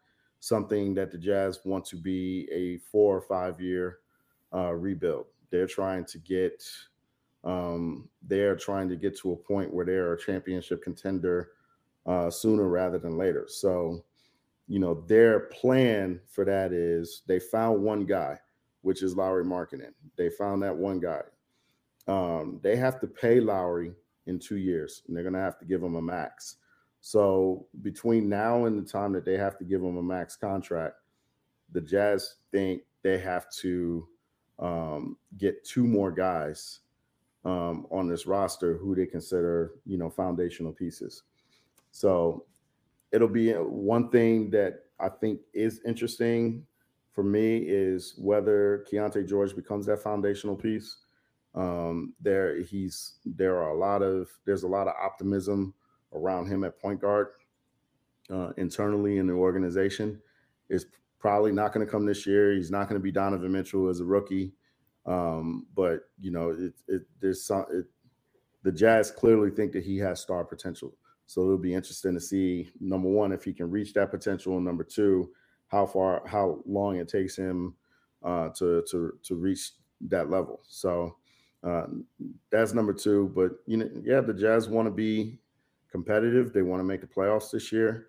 [0.41, 3.99] something that the Jazz want to be a four or five year
[4.55, 5.27] uh, rebuild.
[5.51, 6.65] They're trying to get,
[7.45, 11.51] um, they're trying to get to a point where they're a championship contender
[12.07, 13.47] uh, sooner rather than later.
[13.49, 14.05] So,
[14.69, 18.39] you know, their plan for that is they found one guy,
[18.83, 19.93] which is Lauri Markkanen.
[20.17, 21.23] They found that one guy.
[22.09, 23.93] Um, they have to pay Lauri
[24.27, 26.57] in two years, and they're going to have to give him a max.
[27.01, 30.97] So between now and the time that they have to give him a max contract,
[31.73, 34.09] the Jazz think they have to
[34.59, 36.81] um, get two more guys
[37.45, 41.23] um, on this roster who they consider, you know, foundational pieces.
[41.93, 42.45] So
[43.13, 46.67] it'll be one thing that I think is interesting
[47.13, 50.97] for me is whether Keyonte George becomes that foundational piece
[51.57, 55.75] um, there, he's there are a lot of there's a lot of optimism
[56.13, 57.29] around him at point guard
[58.31, 60.21] uh, internally in the organization.
[60.69, 60.87] Is
[61.19, 62.53] probably not going to come this year.
[62.53, 64.53] He's not going to be Donovan Mitchell as a rookie.
[65.07, 67.87] Um, but you know, it, it there's some it,
[68.63, 70.95] the Jazz clearly think that he has star potential.
[71.27, 74.65] So it'll be interesting to see number one if he can reach that potential, and
[74.65, 75.31] number two,
[75.69, 77.75] how far, how long it takes him
[78.23, 79.73] uh, to to to reach
[80.09, 80.61] that level.
[80.67, 81.17] So
[81.63, 81.87] uh,
[82.51, 83.33] that's number two.
[83.35, 85.39] But you know, yeah, the Jazz want to be
[85.91, 86.53] competitive.
[86.53, 88.09] They want to make the playoffs this year.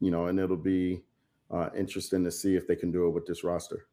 [0.00, 1.02] You know, and it'll be
[1.50, 3.86] uh, interesting to see if they can do it with this roster.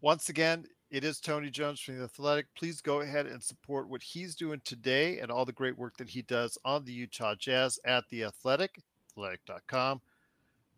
[0.00, 2.46] Once again, it is Tony Jones from the Athletic.
[2.54, 6.08] Please go ahead and support what he's doing today and all the great work that
[6.08, 10.00] he does on the Utah Jazz at the Athletic, athletic.com.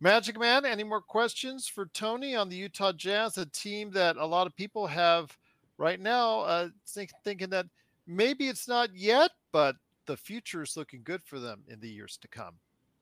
[0.01, 4.27] Magic Man, any more questions for Tony on the Utah Jazz, a team that a
[4.27, 5.37] lot of people have
[5.79, 7.67] right now, uh, think, thinking that
[8.07, 12.17] maybe it's not yet, but the future is looking good for them in the years
[12.23, 12.55] to come.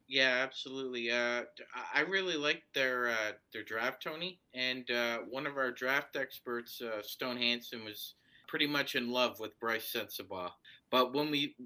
[0.07, 1.11] Yeah, absolutely.
[1.11, 1.43] Uh,
[1.95, 4.39] I really like their uh, their draft, Tony.
[4.53, 8.15] And uh, one of our draft experts, uh, Stone Hansen, was
[8.47, 10.51] pretty much in love with Brice Sensabaugh.
[10.91, 11.57] But when we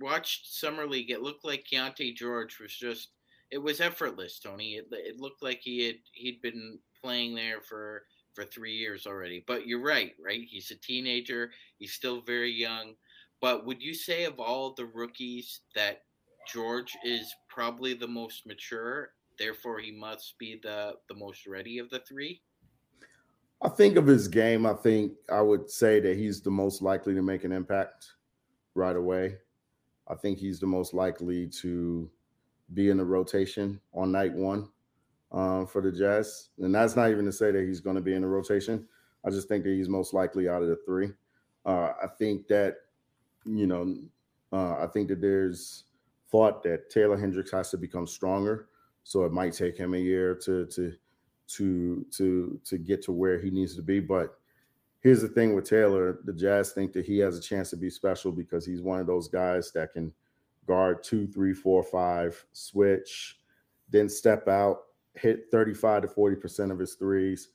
[0.00, 3.08] watched summer league, it looked like Keyonte George was just
[3.50, 4.74] it was effortless, Tony.
[4.74, 9.44] It, it looked like he had he'd been playing there for for three years already.
[9.46, 10.42] But you're right, right?
[10.48, 11.50] He's a teenager.
[11.78, 12.94] He's still very young.
[13.40, 16.04] But would you say of all the rookies that
[16.46, 21.90] George is probably the most mature, therefore he must be the the most ready of
[21.90, 22.42] the three?
[23.62, 27.14] I think of his game, I think I would say that he's the most likely
[27.14, 28.06] to make an impact
[28.74, 29.36] right away.
[30.08, 32.10] I think he's the most likely to
[32.74, 34.68] be in the rotation on night one
[35.32, 36.50] um, for the Jazz.
[36.58, 38.86] And that's not even to say that he's going to be in the rotation.
[39.24, 41.10] I just think that he's most likely out of the three.
[41.64, 42.76] Uh, I think that,
[43.44, 43.96] you know,
[44.52, 45.84] uh, I think that there's
[46.30, 48.68] thought that Taylor Hendricks has to become stronger.
[49.04, 50.92] So it might take him a year to to
[51.48, 54.00] to to to get to where he needs to be.
[54.00, 54.38] But
[55.00, 57.90] here's the thing with Taylor: the Jazz think that he has a chance to be
[57.90, 60.12] special because he's one of those guys that can
[60.66, 63.38] guard two, three, four, five, switch,
[63.90, 64.82] then step out,
[65.14, 67.48] hit 35 to 40 percent of his threes.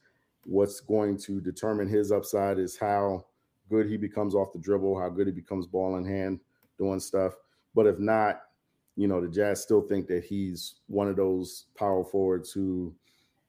[0.46, 3.26] What's going to determine his upside is how
[3.70, 6.40] good he becomes off the dribble, how good he becomes ball in hand,
[6.78, 7.34] doing stuff.
[7.76, 8.42] But if not,
[8.96, 12.94] you know, the Jazz still think that he's one of those power forwards who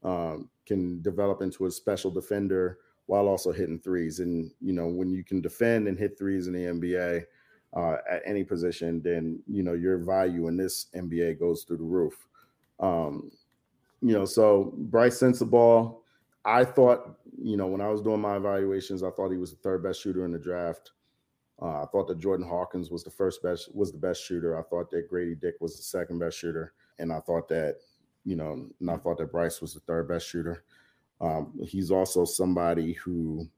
[0.04, 4.20] um, can develop into a special defender while also hitting threes.
[4.20, 7.24] And, you know, when you can defend and hit threes in the NBA
[7.74, 11.84] uh, at any position, then, you know, your value in this NBA goes through the
[11.84, 12.28] roof.
[12.80, 13.30] Um,
[14.00, 15.96] you know, so Brice Sensabaugh,
[16.44, 19.58] I thought, you know, when I was doing my evaluations, I thought he was the
[19.58, 20.92] third best shooter in the draft.
[21.60, 24.58] Uh, I thought that Jordan Hawkins was the first best, was the best shooter.
[24.58, 27.78] I thought that Grady Dick was the second best shooter, and I thought that,
[28.24, 30.64] you know, and I thought that Brice was the third best shooter.
[31.20, 33.48] Um, he's also somebody who,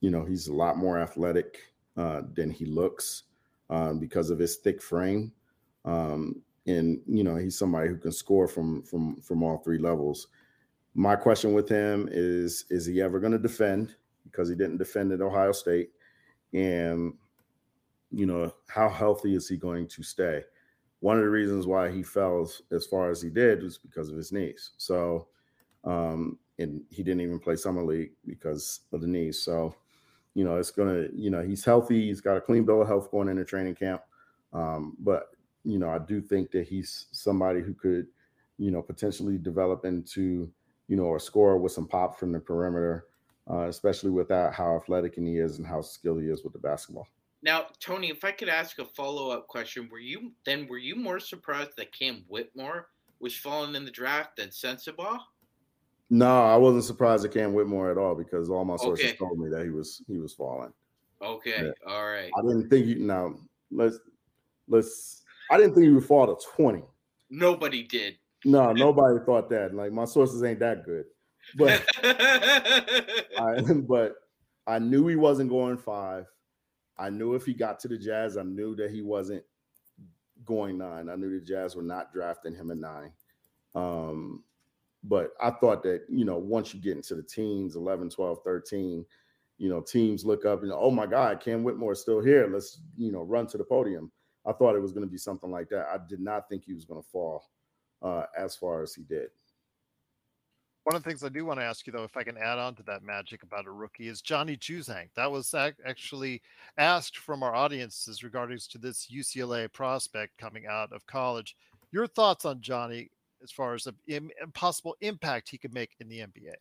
[0.00, 1.58] you know, he's a lot more athletic
[1.96, 3.22] uh, than he looks
[3.70, 5.32] um, because of his thick frame,
[5.86, 10.28] um, and you know, he's somebody who can score from from from all three levels.
[10.94, 13.94] My question with him is: Is he ever going to defend?
[14.24, 15.90] Because he didn't defend at Ohio State.
[16.52, 17.14] And
[18.10, 20.42] you know how healthy is he going to stay?
[21.00, 24.08] One of the reasons why he fell as, as far as he did was because
[24.08, 24.72] of his knees.
[24.78, 25.28] So
[25.84, 29.40] um and he didn't even play summer league because of the knees.
[29.40, 29.74] So
[30.34, 32.06] you know it's gonna you know he's healthy.
[32.06, 34.02] He's got a clean bill of health going into training camp.
[34.52, 35.35] Um but
[35.66, 38.06] you know i do think that he's somebody who could
[38.58, 40.50] you know potentially develop into
[40.88, 43.06] you know a scorer with some pop from the perimeter
[43.50, 46.58] uh, especially with that how athletic he is and how skilled he is with the
[46.58, 47.06] basketball.
[47.42, 50.96] Now, Tony, if I could ask a follow up question, were you then were you
[50.96, 52.88] more surprised that Cam Whitmore
[53.20, 55.20] was falling in the draft than Sensabaugh?
[56.10, 59.16] No, I wasn't surprised at Cam Whitmore at all because all my sources Okay.
[59.16, 60.72] told me that he was he was falling.
[61.22, 61.70] Okay, Yeah.
[61.86, 62.32] all right.
[62.36, 63.34] I didn't think you now
[63.70, 63.98] let's
[64.68, 66.82] let's I didn't think he would fall to 20.
[67.30, 68.16] Nobody did.
[68.44, 69.74] No, nobody thought that.
[69.74, 71.04] Like my sources ain't that good.
[71.56, 74.14] But I, but
[74.66, 76.26] I knew he wasn't going five.
[76.98, 79.44] I knew if he got to the Jazz, I knew that he wasn't
[80.44, 81.08] going nine.
[81.08, 83.12] I knew the Jazz were not drafting him at nine.
[83.74, 84.44] Um,
[85.04, 89.04] but I thought that, you know, once you get into the teens, 11, 12, 13,
[89.58, 92.48] you know, teams look up and, oh my God, Cam Whitmore is still here.
[92.50, 94.10] Let's, you know, run to the podium.
[94.46, 95.86] I thought it was going to be something like that.
[95.92, 97.44] I did not think he was going to fall
[98.02, 99.28] uh, as far as he did.
[100.84, 102.58] One of the things I do want to ask you, though, if I can add
[102.58, 105.08] on to that magic about a rookie, is Johnny Juzang.
[105.16, 106.42] That was ac- actually
[106.78, 111.56] asked from our audiences regarding to this UCLA prospect coming out of college.
[111.90, 113.10] Your thoughts on Johnny
[113.42, 113.94] as far as a
[114.54, 116.54] possible impact he could make in the NBA?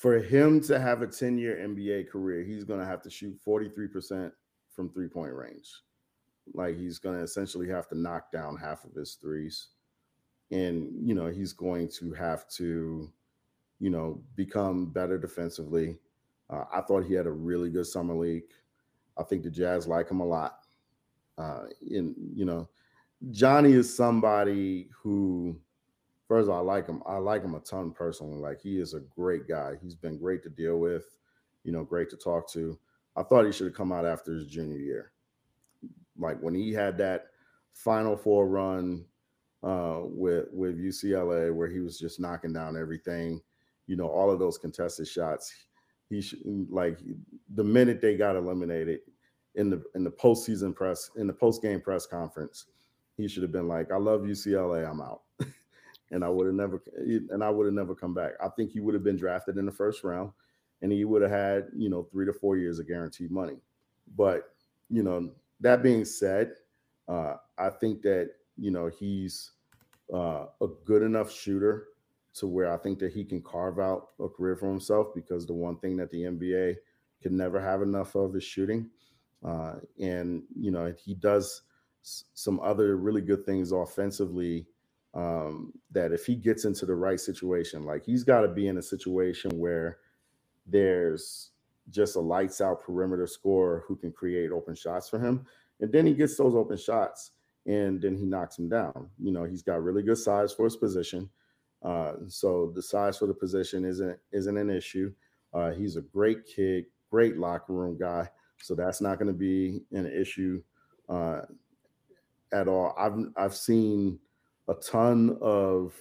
[0.00, 3.38] for him to have a 10 year NBA career, he's going to have to shoot
[3.46, 4.32] 43%
[4.74, 5.70] from three point range.
[6.54, 9.68] Like he's going to essentially have to knock down half of his threes.
[10.50, 13.10] And, you know, he's going to have to,
[13.78, 15.98] you know, become better defensively.
[16.48, 18.44] Uh, I thought he had a really good summer league.
[19.16, 20.58] I think the Jazz like him a lot.
[21.38, 22.68] Uh, and, you know,
[23.30, 25.56] Johnny is somebody who,
[26.30, 27.02] First of all, I like him.
[27.06, 28.38] I like him a ton personally.
[28.38, 29.72] Like he is a great guy.
[29.82, 31.16] He's been great to deal with,
[31.64, 32.78] you know, great to talk to.
[33.16, 35.10] I thought he should have come out after his junior year.
[36.20, 37.26] Like when he had that
[37.72, 39.04] final four run
[39.62, 43.40] uh with with UCLA where he was just knocking down everything,
[43.86, 45.52] you know, all of those contested shots.
[46.08, 46.40] he should
[46.70, 46.98] like
[47.54, 49.00] the minute they got eliminated
[49.54, 52.66] in the in the postseason press in the post game press conference,
[53.16, 55.22] he should have been like, "I love UCLA, I'm out,"
[56.10, 58.32] and I would have never and I would have never come back.
[58.42, 60.30] I think he would have been drafted in the first round,
[60.82, 63.56] and he would have had you know three to four years of guaranteed money.
[64.16, 64.54] But
[64.88, 65.30] you know
[65.60, 66.54] that being said,
[67.08, 69.52] uh, I think that you know he's
[70.12, 71.88] uh, a good enough shooter
[72.34, 75.52] to where I think that he can carve out a career for himself because the
[75.54, 76.78] one thing that the NBA
[77.22, 78.90] can never have enough of is shooting.
[79.44, 81.62] Uh, and, you know, he does
[82.04, 84.68] s- some other really good things offensively
[85.14, 88.78] um, that if he gets into the right situation, like he's got to be in
[88.78, 89.98] a situation where
[90.66, 91.49] there's
[91.90, 95.44] just a lights out perimeter scorer who can create open shots for him.
[95.80, 97.32] And then he gets those open shots
[97.66, 99.08] and then he knocks him down.
[99.18, 101.28] You know, he's got really good size for his position.
[101.82, 105.12] Uh, so the size for the position isn't isn't an issue.
[105.54, 108.28] Uh, he's a great kid, great locker room guy.
[108.62, 110.62] So that's not going to be an issue
[111.08, 111.40] uh,
[112.52, 112.94] at all.
[112.98, 114.18] I've I've seen
[114.68, 115.94] a ton of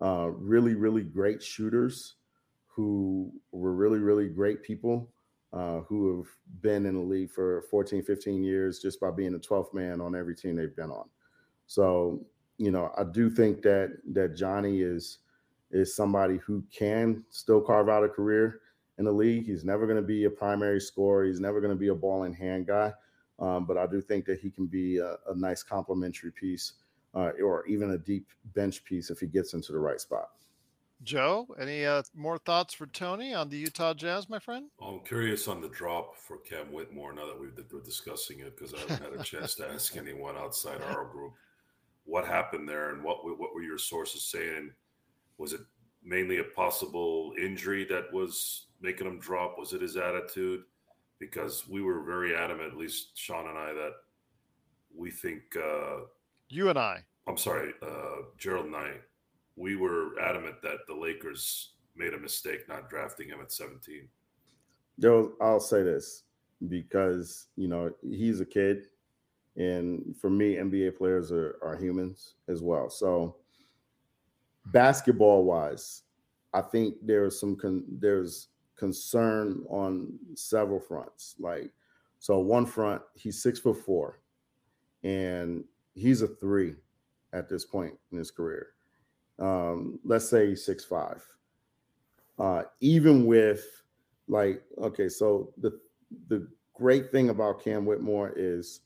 [0.00, 2.16] uh, really really great shooters
[2.78, 5.10] who were really really great people
[5.52, 6.28] uh, who have
[6.60, 10.14] been in the league for 14 15 years just by being the 12th man on
[10.14, 11.08] every team they've been on.
[11.66, 12.24] So
[12.56, 15.18] you know, I do think that that Johnny is
[15.72, 18.60] is somebody who can still carve out a career
[18.98, 19.46] in the league.
[19.46, 21.24] He's never going to be a primary scorer.
[21.24, 22.92] He's never going to be a ball in hand guy.
[23.40, 26.74] Um, but I do think that he can be a, a nice complementary piece
[27.14, 30.30] uh, or even a deep bench piece if he gets into the right spot.
[31.02, 34.66] Joe, any uh, more thoughts for Tony on the Utah Jazz, my friend?
[34.82, 38.74] I'm curious on the drop for Cam Whitmore now that we've, we're discussing it because
[38.74, 41.34] I haven't had a chance to ask anyone outside our group
[42.08, 44.72] what happened there and what what were your sources saying?
[45.36, 45.60] Was it
[46.02, 49.56] mainly a possible injury that was making him drop?
[49.58, 50.62] Was it his attitude?
[51.18, 53.92] Because we were very adamant, at least Sean and I, that
[54.96, 56.04] we think uh,
[56.48, 57.04] you and I.
[57.26, 58.92] I'm sorry, uh, Gerald and I.
[59.58, 64.08] We were adamant that the Lakers made a mistake not drafting him at 17.
[65.00, 66.24] Joe, I'll say this
[66.68, 68.86] because you know he's a kid
[69.58, 72.88] and for me, NBA players are, are humans as well.
[72.88, 73.36] So,
[74.66, 76.02] basketball wise,
[76.54, 81.34] I think there's some con- there's concern on several fronts.
[81.40, 81.72] Like,
[82.20, 84.20] so one front, he's six foot four,
[85.02, 86.76] and he's a three
[87.32, 88.68] at this point in his career.
[89.38, 91.24] Um, let's say six five.
[92.38, 93.64] Uh, even with
[94.28, 95.78] like, okay, so the
[96.28, 98.80] the great thing about Cam Whitmore is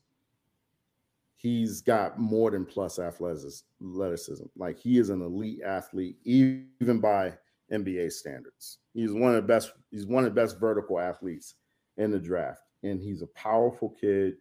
[1.36, 4.44] he's got more than plus athleticism.
[4.56, 7.34] Like he is an elite athlete, even by
[7.72, 8.78] NBA standards.
[8.94, 9.72] He's one of the best.
[9.90, 11.54] He's one of the best vertical athletes
[11.96, 14.36] in the draft, and he's a powerful kid,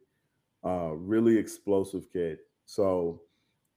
[0.63, 2.39] uh, really explosive kid.
[2.65, 3.21] So,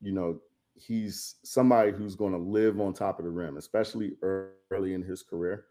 [0.03, 0.39] you know,
[0.75, 5.22] he's somebody who's going to live on top of the rim, especially early in his
[5.22, 5.66] career.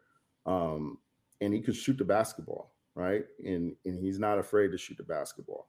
[0.46, 0.98] Um,
[1.42, 3.24] and he could shoot the basketball, right?
[3.46, 5.68] And and he's not afraid to shoot the basketball.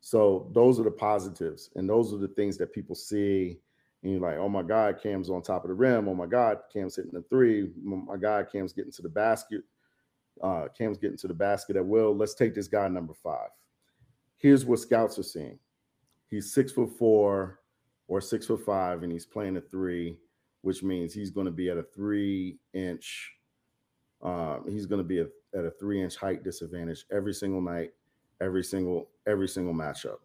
[0.00, 3.58] So those are the positives, and those are the things that people see.
[4.02, 6.08] And you're like, oh my God, Cam's on top of the rim.
[6.08, 7.70] Oh my God, Cam's hitting the three.
[7.86, 9.62] Oh my God, Cam's getting to the basket.
[10.42, 12.14] Uh, Cam's getting to the basket at will.
[12.14, 13.50] Let's take this guy number five.
[14.38, 15.58] Here's what scouts are seeing.
[16.28, 17.60] He's six foot four
[18.12, 20.18] or six foot five, and he's playing a three,
[20.60, 23.32] which means he's going to be at a three inch.
[24.22, 27.92] Uh, he's going to be a, at a three inch height disadvantage every single night
[28.42, 30.18] every single every single matchup.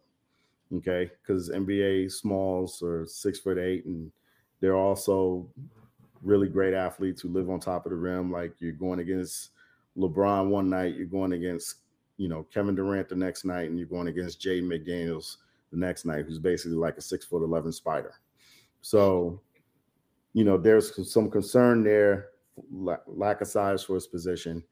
[0.74, 4.12] Okay, because NBA smalls are six foot eight, and
[4.60, 5.48] they're also
[6.22, 8.30] really great athletes who live on top of the rim.
[8.30, 9.52] Like you're going against
[9.96, 11.76] LeBron one night, you're going against
[12.18, 15.38] you know Kevin Durant the next night, and you're going against Jay McDaniels
[15.70, 18.14] the next night, who's basically like a six foot eleven spider.
[18.80, 19.40] So,
[20.32, 22.28] you know, there's some concern there,
[22.70, 24.62] lack of size for his position.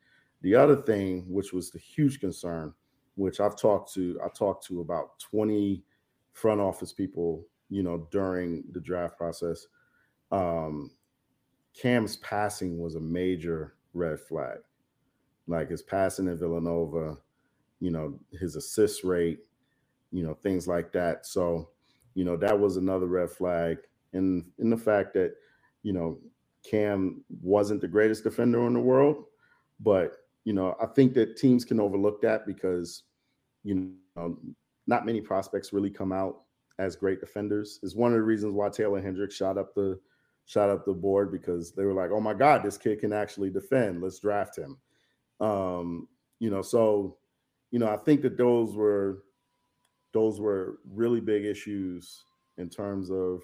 [0.43, 2.73] The other thing, which was the huge concern,
[3.17, 5.83] which I've talked to, I talked to about 20
[6.33, 9.67] front office people, you know, during the draft process.
[10.31, 10.91] Um,
[11.81, 14.59] Cam's passing was a major red flag.
[15.47, 17.17] Like his passing in Villanova,
[17.81, 19.41] you know, his assist rate,
[20.17, 21.27] you know, things like that.
[21.27, 21.69] So,
[22.15, 23.77] you know, that was another red flag.
[24.15, 25.35] And in the fact that,
[25.83, 26.19] you know,
[26.69, 29.25] Cam wasn't the greatest defender in the world,
[29.79, 33.03] but you know, I think that teams can overlook that because,
[33.63, 34.39] you know,
[34.87, 36.45] not many prospects really come out
[36.79, 37.79] as great defenders.
[37.83, 39.99] Is one of the reasons why Taylor Hendricks shot up the
[40.47, 43.51] shot up the board because they were like, "Oh my God, this kid can actually
[43.51, 44.01] defend.
[44.01, 44.79] Let's draft him."
[45.41, 46.09] Um,
[46.39, 47.19] you know, so
[47.73, 49.25] you know, I think that those were
[50.17, 52.25] those were really big issues
[52.57, 53.43] in terms of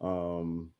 [0.00, 0.70] um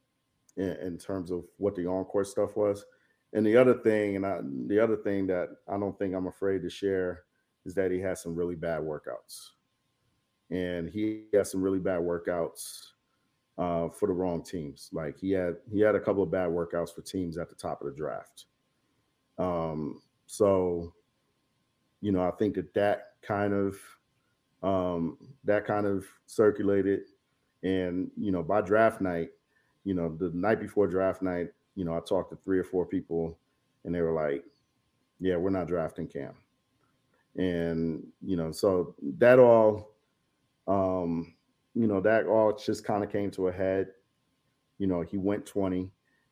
[0.57, 2.85] in, in terms of what the on-court stuff was.
[3.33, 4.39] And the other thing, and I,
[4.73, 7.25] the other thing that I don't think I'm afraid to share
[7.67, 9.35] is that he has some really bad workouts,
[10.51, 12.93] and he has some really bad workouts
[13.59, 14.91] uh, for the wrong teams.
[14.93, 17.81] Like he had he had a couple of bad workouts for teams at the top
[17.81, 18.47] of the draft.
[19.39, 20.93] Um, so,
[22.01, 23.77] you know, I think that that kind of
[24.65, 27.03] um, that kind of circulated,
[27.63, 29.29] and you know, by draft night,
[29.85, 32.87] you know, the night before draft night, you know, I talked to three or four
[32.87, 33.39] people,
[33.85, 34.43] and they were like,
[35.21, 36.35] "Yeah, we're not drafting Cam,"
[37.37, 39.91] and you know, so that all,
[40.67, 41.35] um,
[41.75, 43.89] you know, that all just kind of came to a head.
[44.79, 45.91] You know, he went twenty,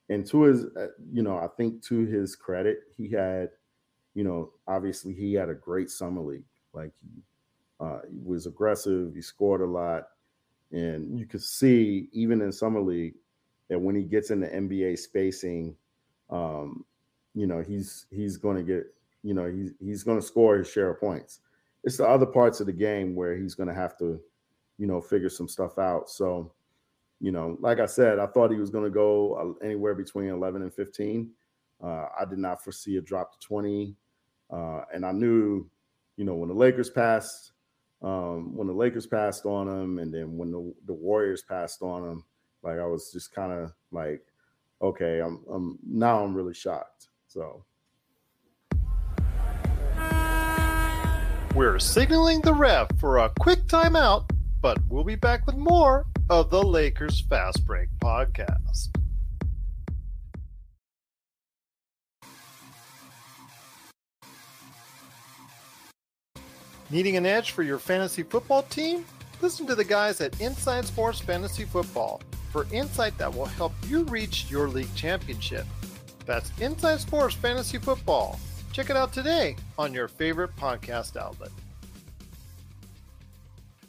[0.08, 3.50] and to his, uh, you know, I think to his credit, he had,
[4.14, 6.44] you know, obviously he had a great summer league.
[6.72, 6.92] Like
[7.82, 9.12] uh, he was aggressive.
[9.14, 10.04] He scored a lot,
[10.70, 13.14] and you could see even in summer league
[13.68, 15.74] that when he gets into NBA spacing,
[16.30, 16.84] um,
[17.34, 18.84] you know, he's he's going to get,
[19.22, 21.40] you know, he's he's going to score his share of points.
[21.82, 24.20] It's the other parts of the game where he's going to have to,
[24.78, 26.08] you know, figure some stuff out.
[26.08, 26.52] So,
[27.20, 30.28] you know, like I said, I thought he was going to go uh, anywhere between
[30.28, 31.30] 11 and 15.
[31.82, 33.96] Uh, I did not foresee a drop to 20,
[34.52, 35.68] uh, and I knew,
[36.16, 37.51] you know, when the Lakers passed,
[38.02, 42.04] um, when the Lakers passed on him, and then when the, the Warriors passed on
[42.04, 42.24] him,
[42.62, 44.22] like I was just kind of like,
[44.80, 47.08] okay, I'm, I'm now I'm really shocked.
[47.28, 47.64] So
[51.54, 54.30] We're signaling the ref for a quick timeout,
[54.62, 59.01] but we'll be back with more of the Lakers Fast Break podcast.
[66.92, 69.06] Needing an edge for your fantasy football team?
[69.40, 72.20] Listen to the guys at Inside Sports Fantasy Football
[72.50, 75.64] for insight that will help you reach your league championship.
[76.26, 78.38] That's Inside Sports Fantasy Football.
[78.72, 81.48] Check it out today on your favorite podcast outlet.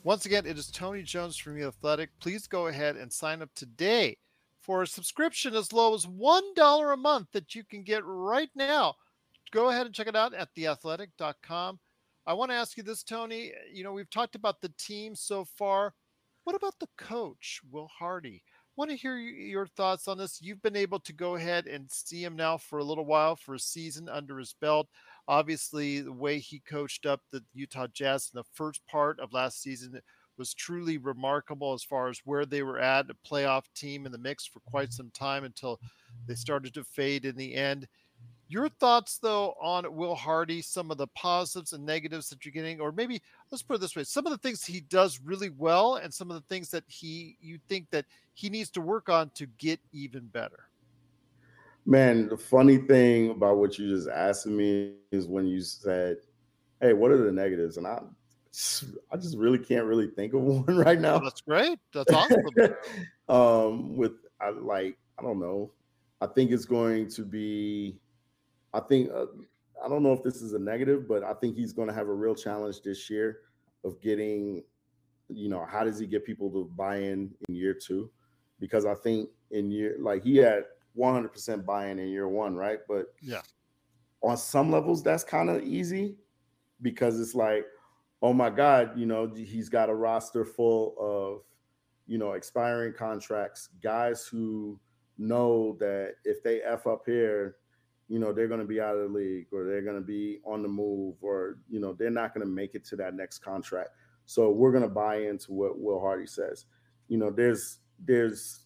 [0.06, 2.10] Once again, it is Tony Jones from The Athletic.
[2.22, 4.18] Please go ahead and sign up today
[4.62, 8.95] for a subscription as low as $1 a month that you can get right now.
[9.51, 11.80] Go ahead and check it out at theathletic.com.
[12.26, 13.51] I want to ask you this, Tony.
[13.71, 15.93] You know, we've talked about the team so far.
[16.45, 18.43] What about the coach, Will Hardy?
[18.76, 20.41] want to hear your thoughts on this.
[20.41, 23.55] You've been able to go ahead and see him now for a little while, for
[23.55, 24.88] a season under his belt.
[25.28, 29.61] Obviously, the way he coached up the Utah Jazz in the first part of last
[29.61, 29.99] season
[30.38, 34.17] was truly remarkable as far as where they were at, a playoff team in the
[34.17, 35.80] mix for quite some time until
[36.28, 37.88] they started to fade in the end.
[38.50, 42.82] Your thoughts, though, on Will Hardy, some of the positives and negatives that you're getting,
[42.82, 43.22] or maybe
[43.52, 46.30] let's put it this way: some of the things he does really well, and some
[46.30, 49.80] of the things that he you think that he needs to work on to get
[49.91, 50.68] even better.
[51.86, 56.18] Man, the funny thing about what you just asked me is when you said,
[56.82, 58.02] "Hey, what are the negatives?" and I,
[59.12, 61.18] I just really can't really think of one right now.
[61.20, 61.80] That's great.
[61.94, 62.46] That's awesome.
[63.30, 65.72] um, with I like I don't know.
[66.22, 68.00] I think it's going to be
[68.74, 69.26] I think uh,
[69.84, 72.07] I don't know if this is a negative, but I think he's going to have
[72.07, 73.39] a real challenge this year
[73.84, 74.63] of getting,
[75.30, 78.09] you know, how does he get people to buy in in year two?
[78.59, 80.63] Because I think in year like he had
[80.97, 82.80] 100% buy-in in year one, right?
[82.88, 83.41] But yeah,
[84.21, 86.15] on some levels that's kind of easy
[86.82, 87.65] because it's like,
[88.21, 91.41] oh my God, you know, he's got a roster full of,
[92.07, 94.80] you know, expiring contracts, guys who
[95.17, 97.57] know that if they f up here,
[98.14, 100.38] you know they're going to be out of the league or they're going to be
[100.45, 103.39] on the move or you know they're not going to make it to that next
[103.39, 103.89] contract.
[104.28, 106.66] So we're going to buy into what will hardy says.
[107.07, 108.66] You know there's there's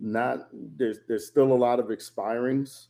[0.00, 2.88] not there's there's still a lot of expirings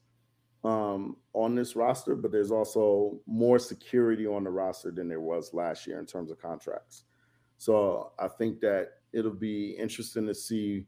[0.65, 5.53] um, on this roster but there's also more security on the roster than there was
[5.53, 7.05] last year in terms of contracts.
[7.59, 10.87] So i think that it'll be interesting to see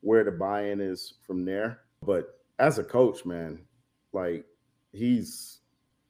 [0.00, 1.80] where the buy-in is from there.
[2.00, 3.65] But as a coach man
[4.16, 4.46] like
[4.92, 5.60] he's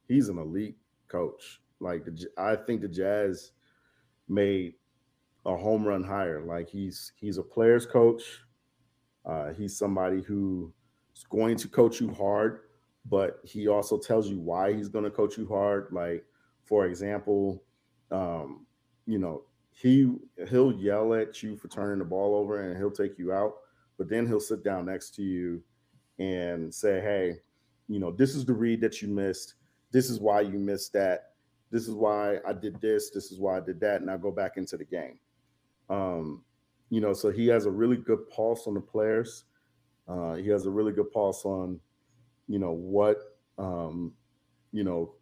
[0.07, 0.77] he's an elite
[1.09, 1.61] coach.
[1.79, 3.51] Like the, I think the Jazz
[4.29, 4.75] made
[5.45, 6.41] a home run hire.
[6.41, 8.23] Like he's he's a player's coach.
[9.25, 10.71] Uh, he's somebody who's
[11.29, 12.61] going to coach you hard,
[13.09, 15.89] but he also tells you why he's going to coach you hard.
[15.91, 16.25] Like
[16.63, 17.61] for example,
[18.09, 18.65] um,
[19.05, 20.15] you know he
[20.49, 23.55] he'll yell at you for turning the ball over and he'll take you out,
[23.97, 25.61] but then he'll sit down next to you
[26.19, 27.41] and say, "Hey,
[27.87, 29.55] you know, this is the read that you missed.
[29.91, 31.31] this is why you missed that.
[31.71, 33.09] This is why I did this.
[33.09, 34.01] This is why I did that.
[34.01, 35.19] And I go back into the game.
[35.89, 36.43] Um,
[36.89, 39.45] you know, so he has a really good pulse on the players.
[40.07, 41.79] Uh, he has a really good pulse on,
[42.47, 43.17] you know, what,
[43.57, 44.13] um,
[44.71, 45.13] you know,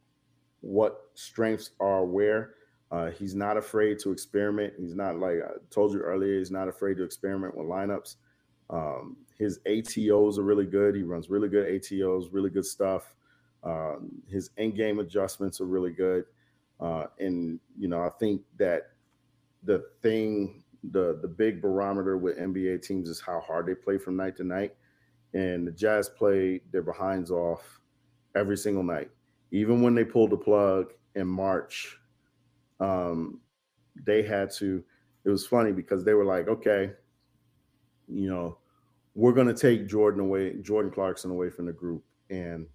[0.61, 2.55] what strengths are where.
[2.91, 4.73] Uh, he's not afraid to experiment.
[4.77, 6.37] He's not like I told you earlier.
[6.37, 8.15] He's not afraid to experiment with lineups.
[8.69, 10.95] Um, his ATOs are really good.
[10.95, 13.15] He runs really good ATOs, really good stuff.
[13.63, 16.25] Um, his end game adjustments are really good.
[16.79, 18.91] Uh, and you know, I think that
[19.63, 24.15] the thing, the the big barometer with NBA teams is how hard they play from
[24.15, 24.75] night to night.
[25.33, 27.81] And the Jazz played their behinds off
[28.35, 29.09] every single night,
[29.51, 31.97] even when they pulled the plug in March.
[32.79, 33.41] Um,
[34.05, 34.83] they had to.
[35.23, 36.91] It was funny because they were like, okay,
[38.07, 38.57] you know,
[39.15, 42.67] we're going to take Jordan away, Jordan Clarkson away from the group, and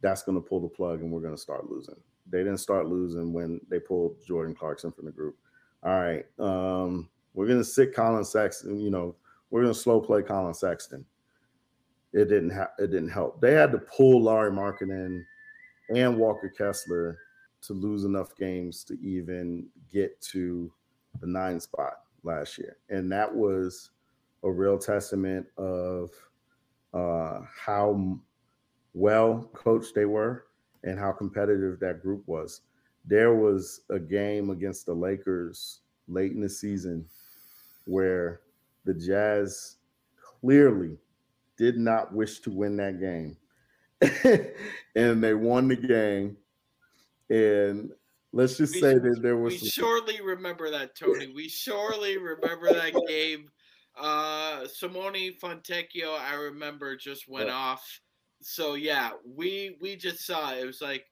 [0.00, 1.96] that's going to pull the plug, and we're going to start losing.
[2.28, 5.36] They didn't start losing when they pulled Jordan Clarkson from the group.
[5.84, 8.80] All right, um, we're going to sit Collin Sexton.
[8.80, 9.14] You know,
[9.50, 11.04] we're going to slow play Collin Sexton.
[12.12, 13.40] It didn't ha- it didn't help.
[13.40, 15.22] They had to pull Lauri Markkanen
[15.94, 17.18] and Walker Kessler
[17.62, 20.72] to lose enough games to even get to
[21.20, 23.90] the nine spot last year, and that was
[24.42, 26.10] a real testament of
[26.94, 28.18] uh, how
[28.94, 30.46] well coached they were
[30.84, 32.62] and how competitive that group was.
[33.04, 37.06] There was a game against the Lakers late in the season
[37.84, 38.40] where
[38.84, 39.76] the Jazz
[40.40, 40.96] clearly
[41.56, 43.36] did not wish to win that game.
[44.94, 46.36] and they won the game.
[47.30, 47.92] And
[48.32, 51.32] let's just We- say that there was We some surely remember that, Tony.
[51.32, 53.48] We surely remember that game.
[53.96, 57.54] Uh, Simone Fontecchio, I remember, just went Yeah.
[57.54, 58.00] off.
[58.42, 60.58] So yeah, we we just saw it.
[60.58, 61.06] It was like,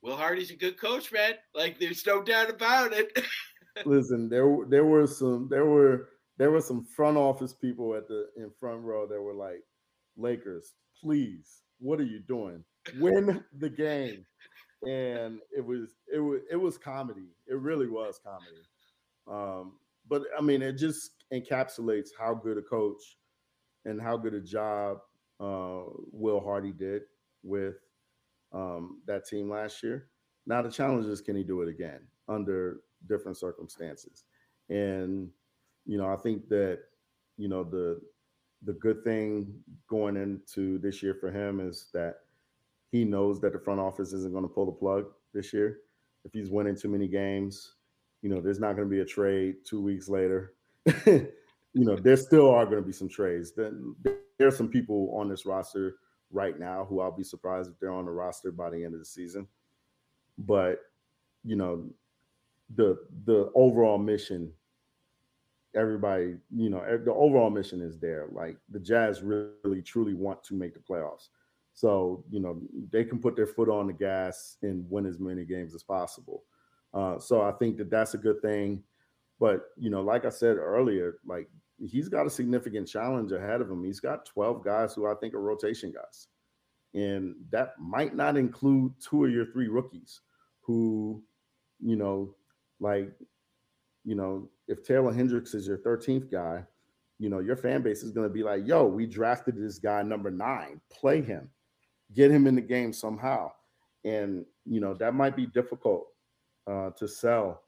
[0.00, 1.34] Will Hardy's a good coach, man.
[1.54, 3.22] Like, there's no doubt about it.
[3.86, 8.28] listen there there were some there were there were some front office people at the
[8.36, 9.62] in front row that were like
[10.18, 12.62] lakers please what are you doing
[12.98, 14.26] win the game
[14.86, 18.60] and it was it was it was comedy it really was comedy
[19.26, 19.72] um
[20.08, 23.18] but i mean it just encapsulates how good a coach
[23.84, 24.98] and how good a job
[25.40, 25.82] uh
[26.12, 27.02] will hardy did
[27.42, 27.76] with
[28.52, 30.08] um that team last year
[30.46, 34.24] now the challenge is can he do it again under different circumstances.
[34.68, 35.28] And
[35.84, 36.80] you know, I think that
[37.36, 38.00] you know the
[38.64, 39.54] the good thing
[39.88, 42.16] going into this year for him is that
[42.90, 45.78] he knows that the front office isn't going to pull the plug this year.
[46.24, 47.74] If he's winning too many games,
[48.22, 50.54] you know, there's not going to be a trade two weeks later.
[51.06, 51.28] you
[51.74, 53.52] know, there still are going to be some trades.
[53.52, 55.96] Then there are some people on this roster
[56.30, 59.00] right now who I'll be surprised if they're on the roster by the end of
[59.00, 59.46] the season.
[60.38, 60.78] But
[61.44, 61.90] you know,
[62.74, 64.52] the the overall mission
[65.74, 70.54] everybody you know the overall mission is there like the jazz really truly want to
[70.54, 71.28] make the playoffs
[71.72, 72.60] so you know
[72.90, 76.44] they can put their foot on the gas and win as many games as possible
[76.94, 78.82] uh, so i think that that's a good thing.
[79.40, 81.48] But you know like i said earlier like
[81.84, 83.82] he's got a significant challenge ahead of him.
[83.84, 86.28] He's got 12 guys who i think are rotation guys.
[86.94, 90.20] And that might not include two of your three rookies
[90.60, 91.22] who
[91.80, 92.34] you know
[92.78, 93.12] like
[94.04, 96.64] you know, if Taylor Hendricks is your 13th guy,
[97.18, 100.02] you know, your fan base is going to be like, yo, we drafted this guy
[100.02, 101.48] number nine, play him,
[102.14, 103.52] get him in the game somehow.
[104.04, 106.08] And, you know, that might be difficult
[106.66, 107.62] uh, to sell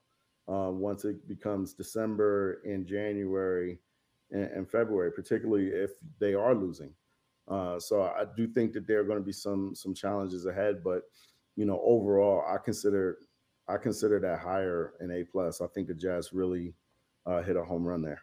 [0.49, 3.79] uh, once it becomes December and January
[4.31, 6.93] and, and February, particularly if they are losing.
[7.49, 10.83] Uh, so I do think that there are going to be some some challenges ahead,
[10.83, 11.03] but
[11.57, 13.19] you know, overall, I consider
[13.69, 15.61] I consider that higher an A plus.
[15.61, 16.75] I think the Jazz really
[17.27, 18.23] uh, hit a home run there.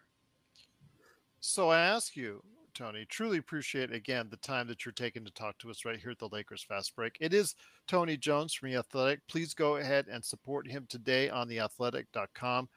[1.40, 2.44] So I ask you,
[2.74, 6.12] Tony, truly appreciate again the time that you're taking to talk to us right here
[6.12, 7.18] at the Lakers Fast Break.
[7.20, 7.56] It is
[7.88, 9.20] Tony Jones from The Athletic.
[9.28, 12.70] Please go ahead and support him today on theathletic.com.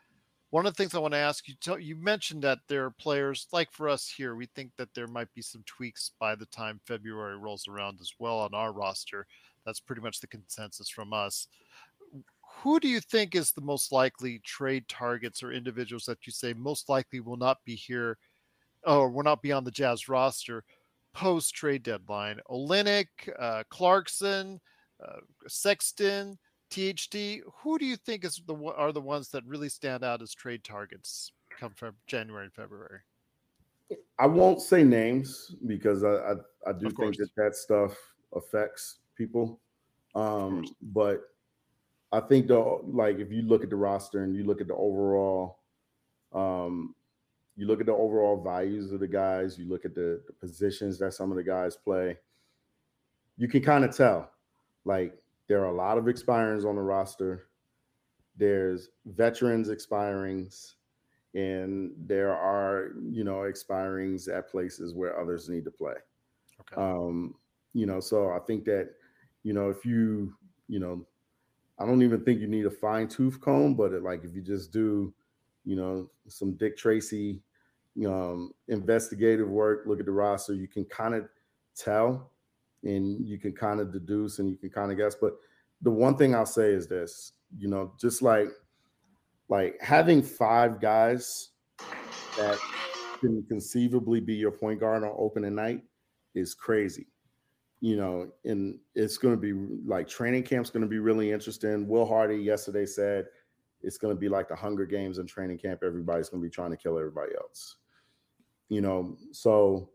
[0.51, 3.47] One of the things I want to ask you, you mentioned that there are players
[3.53, 6.81] like for us here, we think that there might be some tweaks by the time
[6.87, 9.27] February rolls around as well on our roster.
[9.67, 11.49] That's pretty much the consensus from us.
[12.63, 16.53] Who do you think is the most likely trade targets or individuals that you say
[16.53, 18.19] most likely will not be here
[18.87, 20.64] or will not be on the Jazz roster
[21.12, 22.41] post trade deadline?
[22.51, 23.07] Olynyk,
[23.39, 24.61] uh, Clarkson,
[25.05, 26.39] uh, Sexton,
[26.70, 27.43] THT.
[27.62, 30.64] Who do you think is the are the ones that really stand out as trade
[30.64, 33.01] targets come from January and February?
[34.18, 36.35] I won't say names because I I,
[36.66, 37.97] I do think that that stuff
[38.35, 39.61] affects people.
[40.14, 41.22] Um, but
[42.12, 44.74] I think though, like if you look at the roster and you look at the
[44.74, 45.59] overall,
[46.32, 46.95] um,
[47.57, 50.99] you look at the overall values of the guys, you look at the, the positions
[50.99, 52.17] that some of the guys play,
[53.37, 54.31] you can kind of tell.
[54.85, 55.15] Like
[55.49, 57.47] there are a lot of expirings on the roster.
[58.37, 60.75] There's veterans expirings,
[61.35, 65.95] and there are you know expirings at places where others need to play.
[66.61, 66.81] Okay.
[66.81, 67.35] Um,
[67.73, 68.91] you know, so I think that
[69.45, 70.35] you know if you
[70.69, 71.07] you know,
[71.79, 74.43] I don't even think you need a fine tooth comb, but it, like if you
[74.43, 75.13] just do,
[75.65, 77.43] you know, some Dick Tracy,
[78.07, 81.29] um, investigative work, look at the roster, you can kind of
[81.77, 82.31] tell,
[82.83, 85.15] and you can kind of deduce, and you can kind of guess.
[85.15, 85.35] But
[85.83, 88.49] the one thing I'll say is this, you know, just like
[89.49, 91.51] like having five guys
[92.39, 92.59] that
[93.21, 95.83] can conceivably be your point guard on opening night
[96.35, 97.07] is crazy.
[97.81, 99.53] You know, and it's going to be
[99.87, 101.87] like training camp's going to be really interesting.
[101.87, 103.27] Will Hardy yesterday said
[103.85, 105.82] it's going to be like the Hunger Games in training camp.
[105.85, 107.76] Everybody's going to be trying to kill everybody else.
[108.68, 109.91] You know, so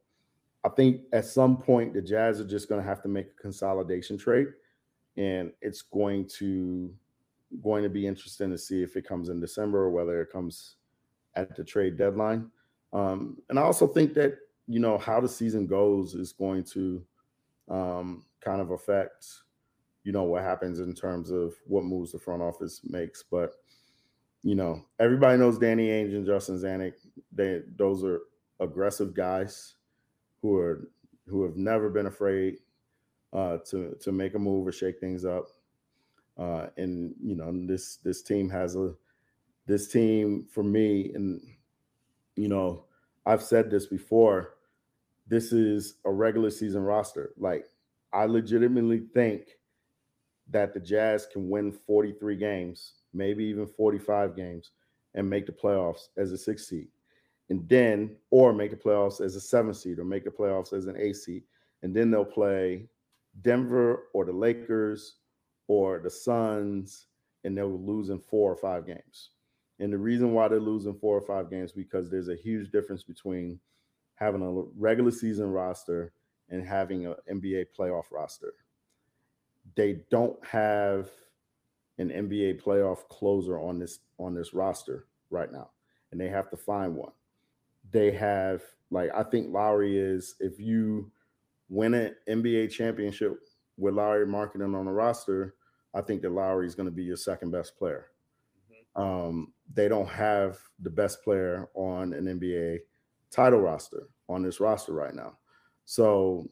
[0.63, 3.41] I think at some point the Jazz are just going to have to make a
[3.41, 4.47] consolidation trade,
[5.17, 6.93] and it's going to
[7.63, 10.75] going to be interesting to see if it comes in December or whether it comes
[11.35, 12.51] at the trade deadline.
[12.93, 14.37] Um, and I also think that
[14.67, 17.03] you know how the season goes is going to
[17.69, 19.25] um, kind of affect
[20.03, 23.23] you know what happens in terms of what moves the front office makes.
[23.23, 23.53] But
[24.43, 26.93] you know everybody knows Danny Ainge and Justin Zanik.
[27.31, 28.21] They those are
[28.59, 29.75] aggressive guys
[30.41, 30.89] who are
[31.27, 32.57] who have never been afraid
[33.33, 35.49] uh, to to make a move or shake things up.
[36.37, 38.93] Uh, and you know this this team has a
[39.67, 41.41] this team for me, and
[42.35, 42.85] you know
[43.25, 44.55] I've said this before.
[45.27, 47.33] This is a regular season roster.
[47.37, 47.65] Like
[48.11, 49.59] I legitimately think
[50.49, 54.71] that the Jazz can win 43 games, maybe even 45 games,
[55.15, 56.87] and make the playoffs as a six seed
[57.49, 60.85] and then or make the playoffs as a seven seed or make the playoffs as
[60.85, 61.43] an eight seed.
[61.81, 62.87] And then they'll play
[63.41, 65.15] Denver or the Lakers
[65.67, 67.07] or the Suns,
[67.43, 69.31] and they'll lose in four or five games.
[69.79, 73.03] And the reason why they're losing four or five games because there's a huge difference
[73.03, 73.59] between
[74.15, 76.11] having a regular season roster
[76.49, 78.53] and having an NBA playoff roster.
[79.75, 81.09] They don't have
[81.99, 85.69] an NBA playoff closer on this on this roster right now,
[86.11, 87.11] and they have to find one
[87.91, 91.11] they have like I think Lauri is if you
[91.69, 93.39] win an NBA championship
[93.77, 95.55] with Lauri Markkanen on the roster,
[95.93, 98.07] I think that Lauri is going to be your second best player.
[98.71, 99.01] Mm-hmm.
[99.01, 102.79] Um, they don't have the best player on an NBA
[103.29, 105.37] title roster on this roster right now.
[105.85, 106.49] So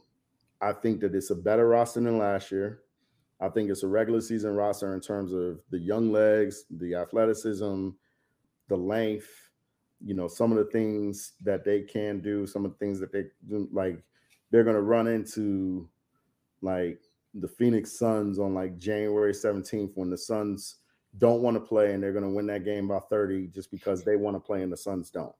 [0.62, 2.82] I think that it's a better roster than last year.
[3.39, 7.89] I think it's a regular season roster in terms of the young legs, the athleticism,
[8.67, 9.29] the length,
[10.03, 13.11] you know some of the things that they can do some of the things that
[13.11, 13.97] they do like
[14.51, 15.89] they're going to run into
[16.61, 16.99] like
[17.33, 20.75] the phoenix suns on like january 17th when the suns
[21.17, 24.03] don't want to play and they're going to win that game by 30 just because
[24.03, 25.35] they want to play and the suns don't.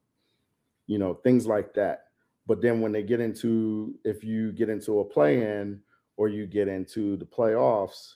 [0.88, 2.06] You know things like that.
[2.46, 5.82] But then when they get into if you get into a play in
[6.18, 8.16] or you get into the playoffs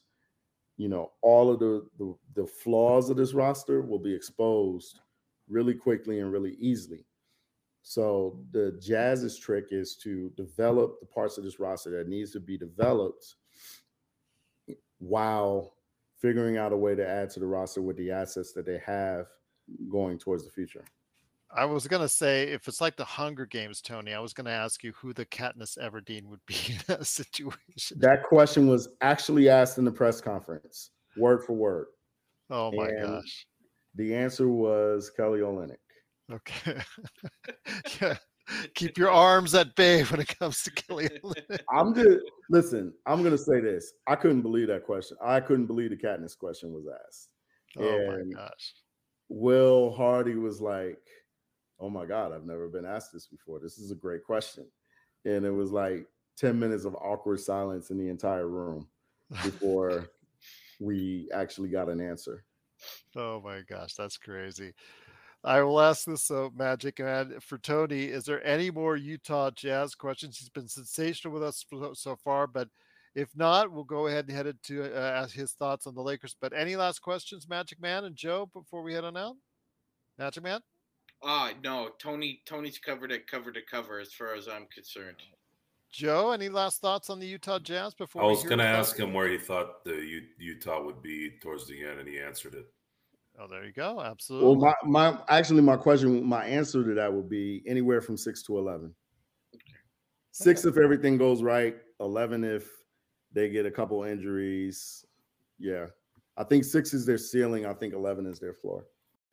[0.77, 4.99] you know all of the, the the flaws of this roster will be exposed
[5.47, 7.05] really quickly and really easily.
[7.83, 12.39] So the Jazz's trick is to develop the parts of this roster that needs to
[12.39, 13.35] be developed
[14.99, 15.73] while
[16.19, 19.27] figuring out a way to add to the roster with the assets that they have
[19.89, 20.85] going towards the future.
[21.53, 24.83] I was gonna say if it's like the Hunger Games, Tony, I was gonna ask
[24.83, 27.99] you who the Katniss Everdeen would be in that situation.
[27.99, 31.87] That question was actually asked in the press conference, word for word.
[32.49, 33.45] Oh my and gosh.
[33.95, 35.75] The answer was Kelly Olynyk.
[36.31, 36.81] Okay.
[38.01, 38.15] yeah.
[38.75, 41.59] Keep your arms at bay when it comes to Kelly Olynyk.
[41.73, 42.93] I'm just listen.
[43.05, 43.93] I'm gonna say this.
[44.07, 45.17] I couldn't believe that question.
[45.23, 47.29] I couldn't believe the Katniss question was asked.
[47.77, 48.73] Oh and my gosh.
[49.29, 50.99] Will Hardy was like,
[51.81, 53.59] "Oh my God, I've never been asked this before.
[53.59, 54.65] This is a great question."
[55.25, 56.07] And it was like
[56.37, 58.87] 10 minutes of awkward silence in the entire room
[59.43, 60.09] before
[60.79, 62.43] we actually got an answer.
[63.15, 64.73] Oh my gosh, that's crazy.
[65.43, 68.05] I will ask this so Magic Man for Tony.
[68.05, 70.37] Is there any more Utah Jazz questions?
[70.37, 72.67] He's been sensational with us so far, but
[73.15, 76.35] if not, we'll go ahead and head to uh, ask his thoughts on the Lakers.
[76.39, 79.35] But any last questions, Magic Man and Joe, before we head on out?
[80.17, 80.61] Magic Man.
[81.23, 82.41] Uh no, Tony.
[82.45, 85.17] Tony's covered it cover to cover as far as I'm concerned.
[85.91, 88.23] Joe, any last thoughts on the Utah Jazz before?
[88.23, 91.67] I was going to ask him where he thought the U- Utah would be towards
[91.67, 92.65] the end, and he answered it.
[93.37, 94.01] Oh, there you go.
[94.01, 94.47] Absolutely.
[94.47, 98.41] Well, my, my actually my question, my answer to that would be anywhere from six
[98.43, 98.93] to eleven.
[100.31, 101.75] Six if everything goes right.
[101.99, 102.69] Eleven if
[103.33, 105.05] they get a couple injuries.
[105.59, 105.87] Yeah,
[106.37, 107.65] I think six is their ceiling.
[107.65, 108.85] I think eleven is their floor.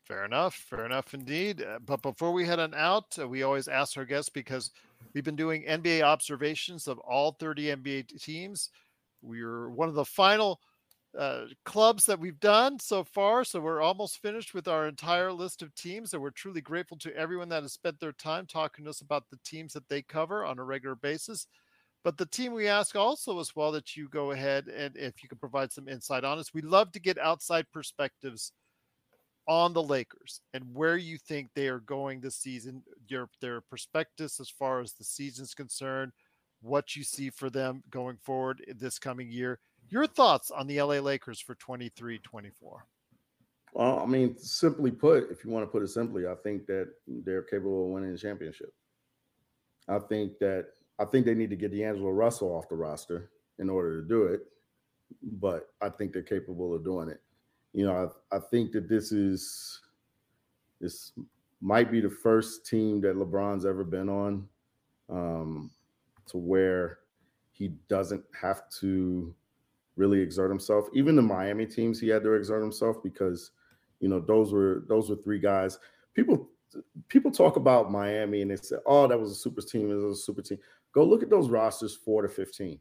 [0.09, 0.55] Fair enough.
[0.55, 1.61] Fair enough indeed.
[1.61, 4.71] Uh, but before we head on out, uh, we always ask our guests because
[5.13, 8.71] we've been doing NBA observations of all 30 NBA teams.
[9.21, 10.61] We're one of the final
[11.17, 13.43] uh, clubs that we've done so far.
[13.43, 16.13] So we're almost finished with our entire list of teams.
[16.13, 19.29] And we're truly grateful to everyone that has spent their time talking to us about
[19.29, 21.45] the teams that they cover on a regular basis.
[22.03, 25.29] But the team we ask also as well that you go ahead and if you
[25.29, 28.53] can provide some insight on us, we love to get outside perspectives
[29.49, 34.39] on the Lakers and where you think they are going this season, your their prospectus
[34.39, 36.11] as far as the season's concerned,
[36.61, 39.59] what you see for them going forward this coming year.
[39.89, 42.85] Your thoughts on the LA Lakers for 23 24?
[43.73, 46.89] Well, I mean, simply put, if you want to put it simply, I think that
[47.07, 48.71] they're capable of winning a championship.
[49.87, 50.67] I think that
[50.99, 54.23] I think they need to get D'Angelo Russell off the roster in order to do
[54.25, 54.41] it,
[55.23, 57.21] but I think they're capable of doing it
[57.73, 59.81] you know, I, I think that this is
[60.81, 61.11] this
[61.61, 64.47] might be the first team that LeBron's ever been on
[65.09, 65.71] um,
[66.27, 66.99] to where
[67.51, 69.33] he doesn't have to
[69.97, 70.87] really exert himself.
[70.93, 73.51] Even the Miami teams, he had to exert himself because,
[73.99, 75.77] you know, those were those were three guys.
[76.13, 76.49] People
[77.09, 79.91] people talk about Miami and they say, "Oh, that was a super team.
[79.91, 80.59] It was a super team."
[80.93, 82.79] Go look at those rosters, four to fifteen,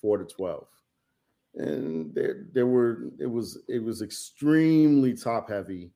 [0.00, 0.68] four to twelve
[1.54, 5.90] and there there were it was it was extremely top heavy.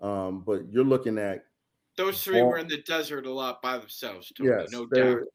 [0.00, 1.44] Um, but you're looking at
[1.96, 4.32] those three were in the desert a lot by themselves.
[4.36, 5.14] Tony, yes, no they doubt.
[5.14, 5.28] Were,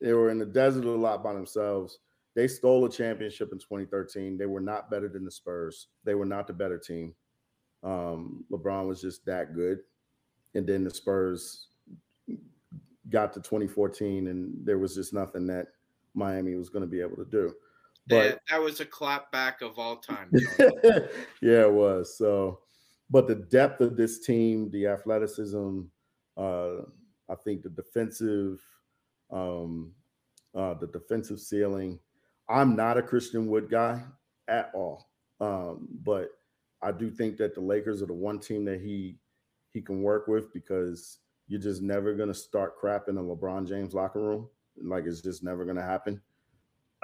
[0.00, 1.98] they were in the desert a lot by themselves.
[2.34, 4.36] They stole a championship in 2013.
[4.36, 5.88] They were not better than the Spurs.
[6.04, 7.14] They were not the better team.
[7.84, 9.78] Um, LeBron was just that good.
[10.54, 11.68] And then the Spurs
[13.10, 15.68] got to 2014, and there was just nothing that
[16.14, 17.54] Miami was going to be able to do.
[18.06, 20.30] But that, that was a clap back of all time.
[20.58, 22.18] yeah, it was.
[22.18, 22.60] So,
[23.10, 25.82] but the depth of this team, the athleticism,
[26.36, 26.76] uh,
[27.30, 28.60] I think the defensive,
[29.30, 29.92] um,
[30.54, 31.98] uh, the defensive ceiling.
[32.48, 34.02] I'm not a Christian Wood guy
[34.48, 35.08] at all,
[35.40, 36.28] um, but
[36.82, 39.16] I do think that the Lakers are the one team that he
[39.72, 43.94] he can work with because you're just never gonna start crap in a LeBron James
[43.94, 44.48] locker room.
[44.82, 46.20] Like it's just never gonna happen.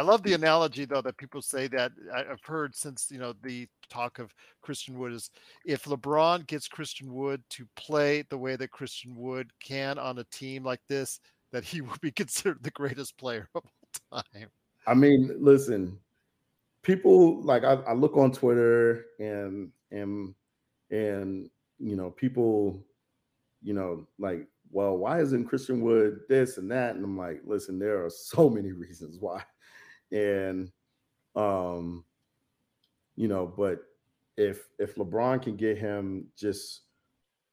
[0.00, 3.34] I love the analogy though that people say that uh, I've heard since you know
[3.42, 5.30] the talk of Christian Wood is
[5.66, 10.24] if LeBron gets Christian Wood to play the way that Christian Wood can on a
[10.32, 11.20] team like this,
[11.52, 13.62] that he will be considered the greatest player of
[14.10, 14.48] all time.
[14.86, 15.98] I mean, listen,
[16.80, 20.34] people like I, I look on Twitter and and
[20.90, 22.82] and you know people,
[23.60, 26.94] you know, like well, why isn't Christian Wood this and that?
[26.94, 29.42] And I'm like, listen, there are so many reasons why
[30.12, 30.70] and
[31.36, 32.04] um
[33.16, 33.82] you know but
[34.36, 36.82] if if lebron can get him just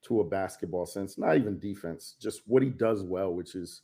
[0.01, 3.81] to a basketball sense not even defense just what he does well which is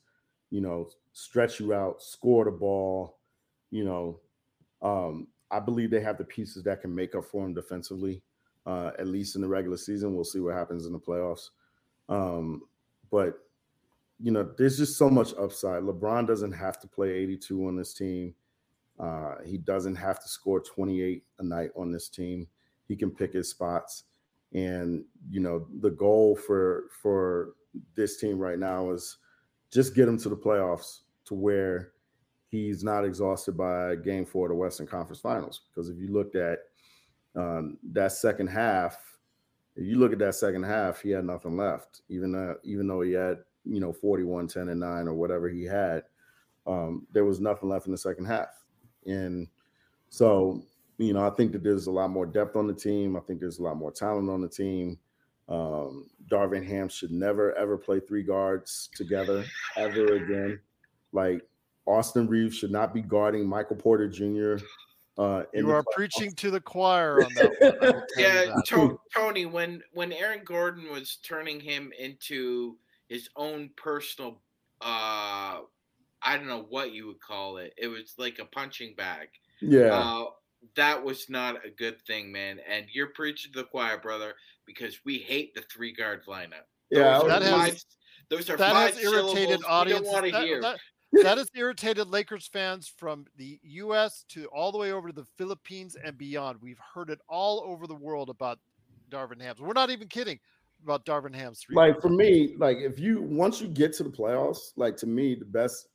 [0.50, 3.18] you know stretch you out score the ball
[3.72, 4.20] you know
[4.82, 8.22] um i believe they have the pieces that can make up for him defensively
[8.66, 10.16] uh at least in the regular season.
[10.16, 11.50] We'll see what happens in the playoffs.
[12.10, 12.64] Um
[13.12, 13.40] but
[14.22, 15.84] you know there's just so much upside.
[15.84, 18.34] Lebron doesn't have to play 82 on this team
[19.04, 22.48] uh, he doesn't have to score 28 a night on this team.
[22.88, 24.04] He can pick his spots.
[24.54, 27.56] And you know, the goal for for
[27.96, 29.18] this team right now is
[29.72, 31.92] just get him to the playoffs to where
[32.48, 35.62] he's not exhausted by game four of the Western Conference Finals.
[35.70, 36.60] Because if you looked at
[37.36, 39.18] um, that second half,
[39.76, 42.04] if you look at that second half, he had nothing left.
[42.08, 45.66] Even though, even though he had you know 41, 10, and 9 or whatever he
[45.66, 46.04] had,
[46.66, 48.63] um, there was nothing left in the second half.
[49.06, 49.48] And
[50.10, 50.64] so,
[50.98, 53.16] you know, I think that there's a lot more depth on the team.
[53.16, 55.00] I think there's a lot more talent on the team.
[55.50, 59.44] Um, Darvin Ham should never ever play three guards together
[59.76, 60.60] ever again.
[61.12, 61.42] Like
[61.86, 64.64] Austin Reaves should not be guarding Michael Porter Jr.
[65.18, 68.08] Uh, you are preaching to the choir on that.
[68.18, 68.98] yeah, that.
[69.14, 69.46] Tony.
[69.46, 72.78] When when Aaron Gordon was turning him into
[73.10, 74.42] his own personal
[74.82, 75.60] uh,
[76.24, 77.74] I don't know what you would call it.
[77.78, 79.30] It was like a punching bag.
[79.62, 79.94] Yeah.
[79.94, 80.26] Uh,
[80.76, 82.60] that was not a good thing, man.
[82.70, 84.34] And you're preaching to the choir, brother,
[84.66, 86.66] because we hate the three guard lineup.
[86.90, 87.84] Yeah, those that are has, five,
[88.30, 90.02] those are that five has irritated audiences.
[90.02, 90.62] We don't want to that, hear.
[90.62, 90.80] That,
[91.24, 94.26] that has irritated Lakers fans from the U.S.
[94.30, 96.60] to all the way over to the Philippines and beyond.
[96.62, 98.60] We've heard it all over the world about
[99.12, 99.60] Darvin Hams.
[99.60, 100.40] We're not even kidding
[100.84, 101.60] about Darvin Hams.
[101.60, 105.08] Three like for me, like if you once you get to the playoffs, like to
[105.08, 105.88] me, the best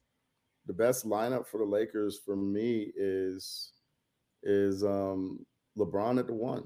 [0.69, 3.73] the best lineup for the Lakers for me is
[4.45, 5.45] is um
[5.77, 6.65] LeBron at the one.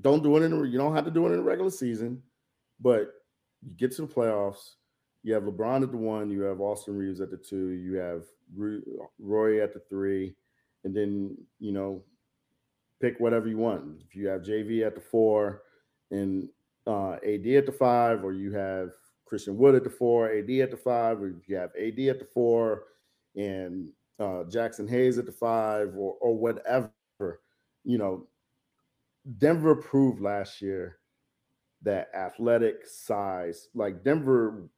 [0.00, 2.22] Don't do it in you don't have to do it in the regular season,
[2.80, 3.14] but
[3.62, 4.74] you get to the playoffs.
[5.22, 8.24] You have LeBron at the one, you have Austin Reaves at the two, you have
[8.54, 10.34] Rui at the three,
[10.82, 12.02] and then you know
[13.00, 14.00] pick whatever you want.
[14.08, 15.62] If you have JV at the four
[16.10, 16.48] and
[16.86, 18.90] uh, AD at the five, or you have
[19.32, 22.28] Christian Wood at the four, AD at the five, or you have AD at the
[22.34, 22.82] four
[23.34, 23.88] and
[24.20, 26.90] uh, Jaxson Hayes at the five, or or whatever,
[27.82, 28.26] you know,
[29.38, 30.98] Denver proved last year
[31.80, 34.68] that athletic size, like Denver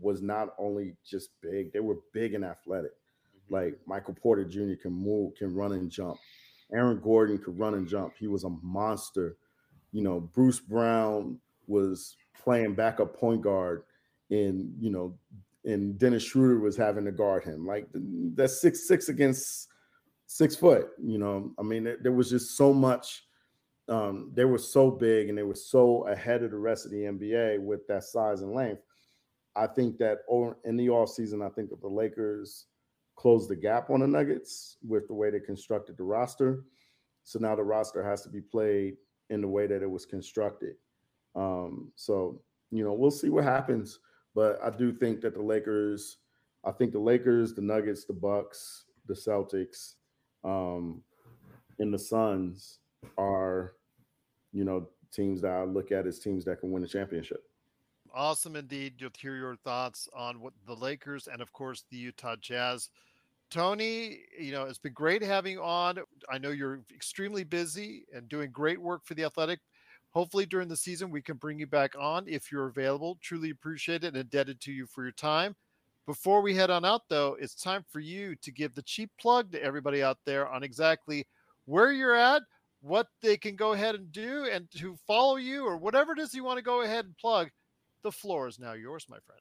[0.00, 2.90] was not only just big, they were big and athletic.
[2.90, 3.54] Mm-hmm.
[3.54, 4.74] Like Michael Porter Jr.
[4.82, 6.16] can move, can run and jump.
[6.72, 8.14] Aaron Gordon could run and jump.
[8.18, 9.36] He was a monster.
[9.92, 13.84] You know, Bruce Brown was playing backup point guard,
[14.30, 15.16] and you know,
[15.64, 17.66] and Dennis Schroeder was having to guard him.
[17.66, 19.68] Like that's six six against
[20.26, 20.88] six foot.
[21.02, 23.24] You know, I mean, there, there was just so much.
[23.86, 27.02] Um, they were so big and they were so ahead of the rest of the
[27.02, 28.80] NBA with that size and length.
[29.56, 30.20] I think that
[30.64, 32.66] in the off season, I think that the Lakers
[33.16, 36.64] closed the gap on the Nuggets with the way they constructed the roster.
[37.24, 38.96] So now the roster has to be played
[39.30, 40.74] in the way that it was constructed.
[41.34, 44.00] Um, so you know, we'll see what happens.
[44.34, 46.18] But I do think that the Lakers,
[46.64, 49.94] I think the Lakers, the Nuggets, the Bucks, the Celtics,
[50.42, 51.02] um,
[51.78, 52.80] and the Suns
[53.16, 53.74] are,
[54.52, 57.44] you know, teams that I look at as teams that can win a championship.
[58.12, 58.94] Awesome indeed.
[58.98, 62.90] You'll hear your thoughts on what the Lakers and, of course, the Utah Jazz.
[63.50, 65.98] Tony, you know, it's been great having you on.
[66.28, 69.60] I know you're extremely busy and doing great work for the Athletic.
[70.14, 73.18] Hopefully, during the season, we can bring you back on if you're available.
[73.20, 75.56] Truly appreciate it and indebted to you for your time.
[76.06, 79.50] Before we head on out, though, it's time for you to give the cheap plug
[79.52, 81.26] to everybody out there on exactly
[81.64, 82.42] where you're at,
[82.80, 86.32] what they can go ahead and do, and to follow you or whatever it is
[86.32, 87.48] you want to go ahead and plug.
[88.04, 89.40] The floor is now yours, my friend.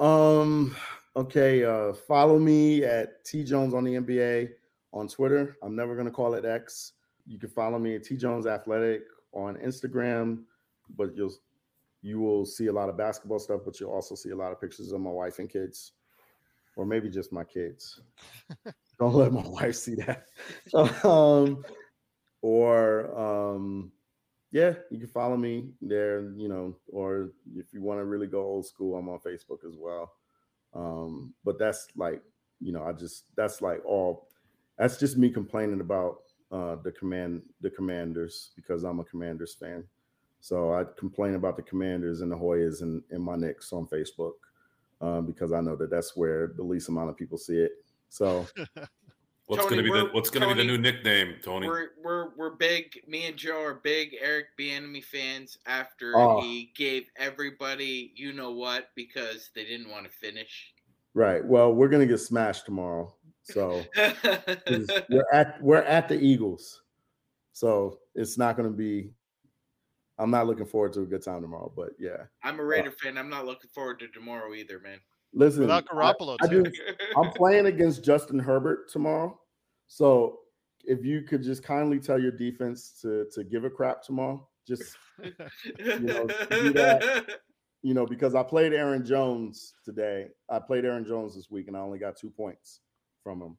[0.00, 0.74] Um.
[1.14, 1.64] Okay.
[1.64, 1.92] Uh.
[1.92, 4.48] Follow me at T Jones on the NBA
[4.92, 5.56] on Twitter.
[5.62, 6.94] I'm never gonna call it X.
[7.26, 9.02] You can follow me at T Jones Athletic
[9.34, 10.44] on Instagram,
[10.96, 11.34] but you'll
[12.02, 14.60] you will see a lot of basketball stuff, but you'll also see a lot of
[14.60, 15.92] pictures of my wife and kids,
[16.76, 18.00] or maybe just my kids.
[18.98, 20.26] Don't let my wife see that.
[21.04, 21.64] um,
[22.42, 23.90] or um,
[24.52, 26.30] yeah, you can follow me there.
[26.36, 29.76] You know, or if you want to really go old school, I'm on Facebook as
[29.76, 30.12] well.
[30.74, 32.22] Um, but that's like,
[32.60, 34.28] you know, I just that's like all.
[34.78, 36.18] That's just me complaining about
[36.54, 39.84] uh, the command the Commanders because I'm a Commanders fan.
[40.40, 44.34] So I complain about the Commanders and the Hoyas and, and my Knicks on Facebook
[45.00, 47.72] um, because I know that that's where the least amount of people see it.
[48.08, 48.46] So.
[49.46, 51.68] What's Tony, gonna be the What's gonna Tony, be the new nickname, Tony?
[51.68, 52.98] We're we're we're big.
[53.06, 55.58] Me and Joe are big Eric Bieniemy fans.
[55.66, 56.40] After oh.
[56.40, 60.72] he gave everybody, you know what, because they didn't want to finish.
[61.12, 61.44] Right.
[61.44, 63.12] Well, we're gonna get smashed tomorrow.
[63.44, 63.82] So
[65.08, 66.82] we're at we're at the Eagles.
[67.52, 69.10] So it's not gonna be
[70.18, 72.24] I'm not looking forward to a good time tomorrow, but yeah.
[72.42, 73.18] I'm a Raider uh, fan.
[73.18, 74.98] I'm not looking forward to tomorrow either, man.
[75.32, 76.64] Listen, without Garoppolo, I, I do,
[77.16, 79.38] I'm playing against Justin Herbert tomorrow.
[79.88, 80.38] So
[80.84, 84.96] if you could just kindly tell your defense to to give a crap tomorrow, just
[85.22, 87.40] you know, do that
[87.82, 90.28] you know, because I played Aaron Jones today.
[90.48, 92.80] I played Aaron Jones this week and I only got two points
[93.24, 93.58] from him.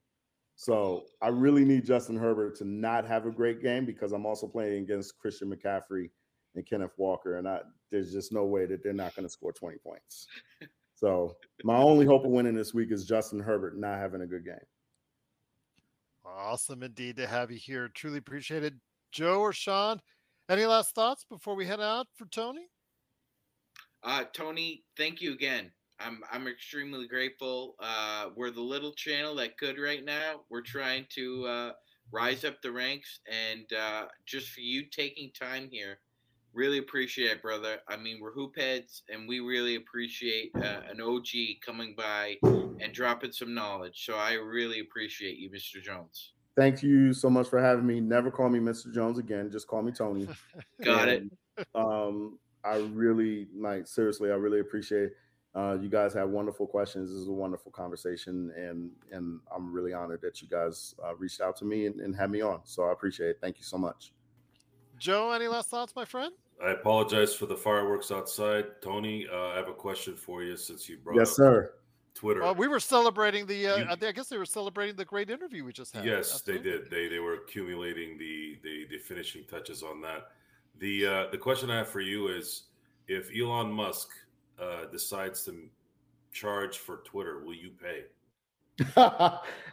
[0.56, 4.48] So I really need Justin Herbert to not have a great game because I'm also
[4.48, 6.10] playing against Christian McCaffrey
[6.56, 7.60] and Kenneth Walker, and I
[7.92, 10.28] there's just no way that they're not going to score 20 points.
[10.96, 11.36] So
[11.66, 14.56] my only hope of winning this week is Justin Herbert not having a good game.
[16.26, 17.90] Awesome indeed to have you here.
[17.90, 18.80] Truly appreciated.
[19.12, 20.00] Joe or Sean,
[20.50, 22.68] any last thoughts before we head out for Tony?
[24.04, 25.72] Uh, Tony, thank you again.
[26.00, 27.76] I'm I'm extremely grateful.
[27.80, 30.42] Uh, we're the little channel that could right now.
[30.50, 31.72] We're trying to uh,
[32.12, 36.00] rise up the ranks, and uh, just for you taking time here,
[36.54, 37.78] really appreciate it, brother.
[37.88, 42.94] I mean, we're hoop heads, and we really appreciate uh, an OG coming by and
[42.94, 44.06] dropping some knowledge.
[44.06, 45.82] So I really appreciate you, Mr.
[45.82, 46.34] Jones.
[46.58, 48.00] Thank you so much for having me.
[48.00, 48.94] Never call me Mr.
[48.94, 49.52] Jones again.
[49.52, 50.28] Just call me Tony.
[50.82, 51.68] Got and, it.
[51.76, 55.14] Um, I really like seriously, I really appreciate it.
[55.56, 57.10] Uh, you guys have wonderful questions.
[57.10, 61.40] This is a wonderful conversation, and and I'm really honored that you guys uh, reached
[61.40, 62.60] out to me and, and had me on.
[62.66, 63.38] So I appreciate it.
[63.42, 64.12] Thank you so much.
[64.98, 66.34] Joe, any last thoughts, my friend?
[66.64, 68.66] I apologize for the fireworks outside.
[68.82, 71.74] Tony, uh, I have a question for you since you brought Yes, up sir.
[72.14, 72.42] Twitter.
[72.42, 73.68] Well, we were celebrating the.
[73.68, 76.06] Uh, You- I, guess they were celebrating the great interview we just had.
[76.06, 76.72] Yes, Absolutely.
[76.72, 76.90] they did.
[76.90, 80.32] They they were accumulating the the, the finishing touches on that.
[80.80, 82.64] The uh, the question I have for you is,
[83.08, 84.10] if Elon Musk
[84.60, 85.70] uh, decides to
[86.32, 88.06] charge for Twitter, will you pay?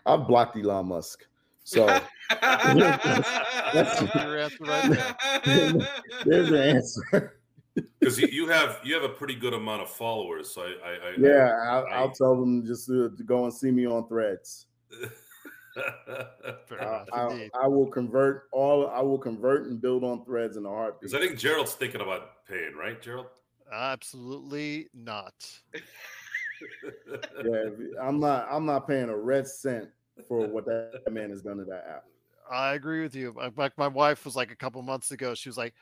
[0.07, 1.27] I've blocked Elon Musk.
[1.65, 1.87] So
[2.41, 5.17] That's your answer right there.
[6.25, 7.39] there's the answer.
[8.01, 10.51] Because you, you have you have a pretty good amount of followers.
[10.51, 13.53] So I, I, I Yeah, I'll, I- I'll tell them just to, to go and
[13.55, 14.67] see me on Threads.
[15.77, 17.51] I, I.
[17.63, 18.89] I will convert all.
[18.89, 21.01] I will convert and build on Threads in a heartbeat.
[21.01, 23.27] Because I think Gerald's thinking about paying, right, Gerald?
[23.73, 25.35] Absolutely not.
[27.45, 27.71] yeah,
[28.01, 28.47] I'm not.
[28.51, 29.89] I'm not paying a red cent
[30.29, 32.05] for what that man has done to that app.
[32.51, 33.33] I agree with you.
[33.35, 35.35] Like- Like my wife was like a couple months ago.
[35.35, 35.75] She was like,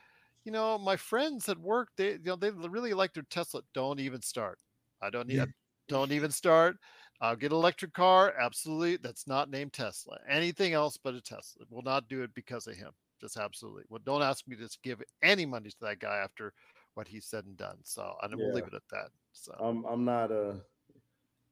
[0.45, 3.61] you know, my friends at work, they you know they really like their Tesla.
[3.73, 4.59] Don't even start.
[5.01, 5.53] I don't need.
[5.87, 6.77] Don't even start.
[7.19, 8.33] I'll get an electric car.
[8.39, 8.97] Absolutely.
[8.97, 10.17] That's not named Tesla.
[10.29, 11.65] Anything else but a Tesla.
[11.69, 12.91] Will not do it because of him.
[13.19, 13.83] Just absolutely.
[13.89, 16.53] Well, don't ask me to give any money to that guy after
[16.95, 17.77] what he said and done.
[17.83, 18.67] So I will leave Yeah.
[18.67, 19.09] it at that.
[19.33, 19.85] So I'm.
[19.85, 20.61] I'm not a.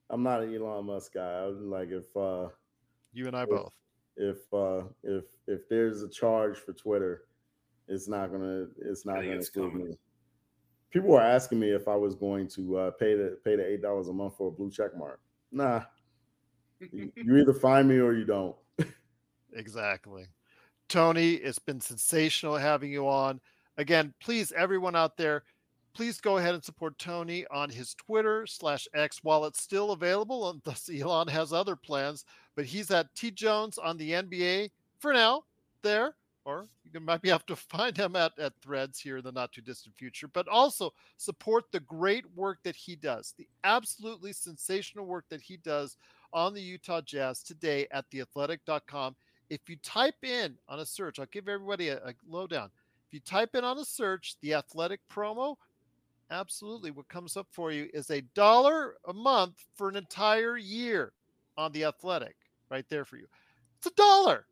[0.09, 1.45] I'm not an Elon Musk guy.
[1.45, 2.49] I'm like if uh
[3.13, 3.73] you and I if- both.
[4.17, 7.25] if uh if if there's a charge for Twitter,
[7.87, 9.87] it's not gonna it's not gonna it's include coming.
[9.89, 9.97] me.
[10.91, 13.81] People were asking me if I was going to uh, pay the pay the eight
[13.83, 15.19] dollars a month for a blue check mark.
[15.51, 15.83] Nah,
[16.79, 18.55] you you either find me or you don't.
[19.53, 20.25] Exactly.
[20.89, 23.39] Tony, it's been sensational having you on.
[23.79, 25.43] Again, please, everyone out there,
[25.93, 30.49] please go ahead and support Tony on his Twitter slash X while it's still available.
[30.49, 32.25] And thus Elon has other plans,
[32.57, 35.43] but he's at T Jones on the NBA for now
[35.81, 39.31] there, or you might be have to find him at, at Threads here in the
[39.31, 40.27] not too distant future.
[40.27, 45.55] But also support the great work that he does, the absolutely sensational work that he
[45.55, 45.95] does
[46.33, 49.15] on the Utah Jazz today at theathletic.com.
[49.49, 52.71] If you type in on a search, I'll give everybody a, a lowdown.
[53.09, 55.55] If you type in on a search the athletic promo,
[56.29, 61.13] absolutely what comes up for you is a dollar a month for an entire year
[61.57, 62.35] on the athletic
[62.69, 63.25] right there for you.
[63.79, 64.45] It's a dollar.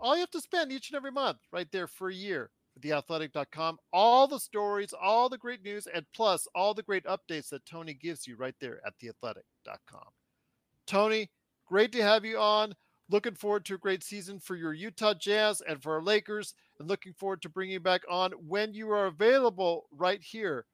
[0.00, 2.80] All you have to spend each and every month right there for a year for
[2.80, 3.78] theathletic.com.
[3.92, 7.94] All the stories, all the great news, and plus all the great updates that Tony
[7.94, 10.08] gives you right there at theathletic.com.
[10.88, 11.30] Tony,
[11.64, 12.74] great to have you on.
[13.08, 16.54] Looking forward to a great season for your Utah Jazz and for our Lakers,
[16.88, 20.66] looking forward to bringing you back on when you are available right here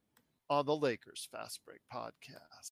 [0.48, 2.70] on the Lakers Fast Break Podcast.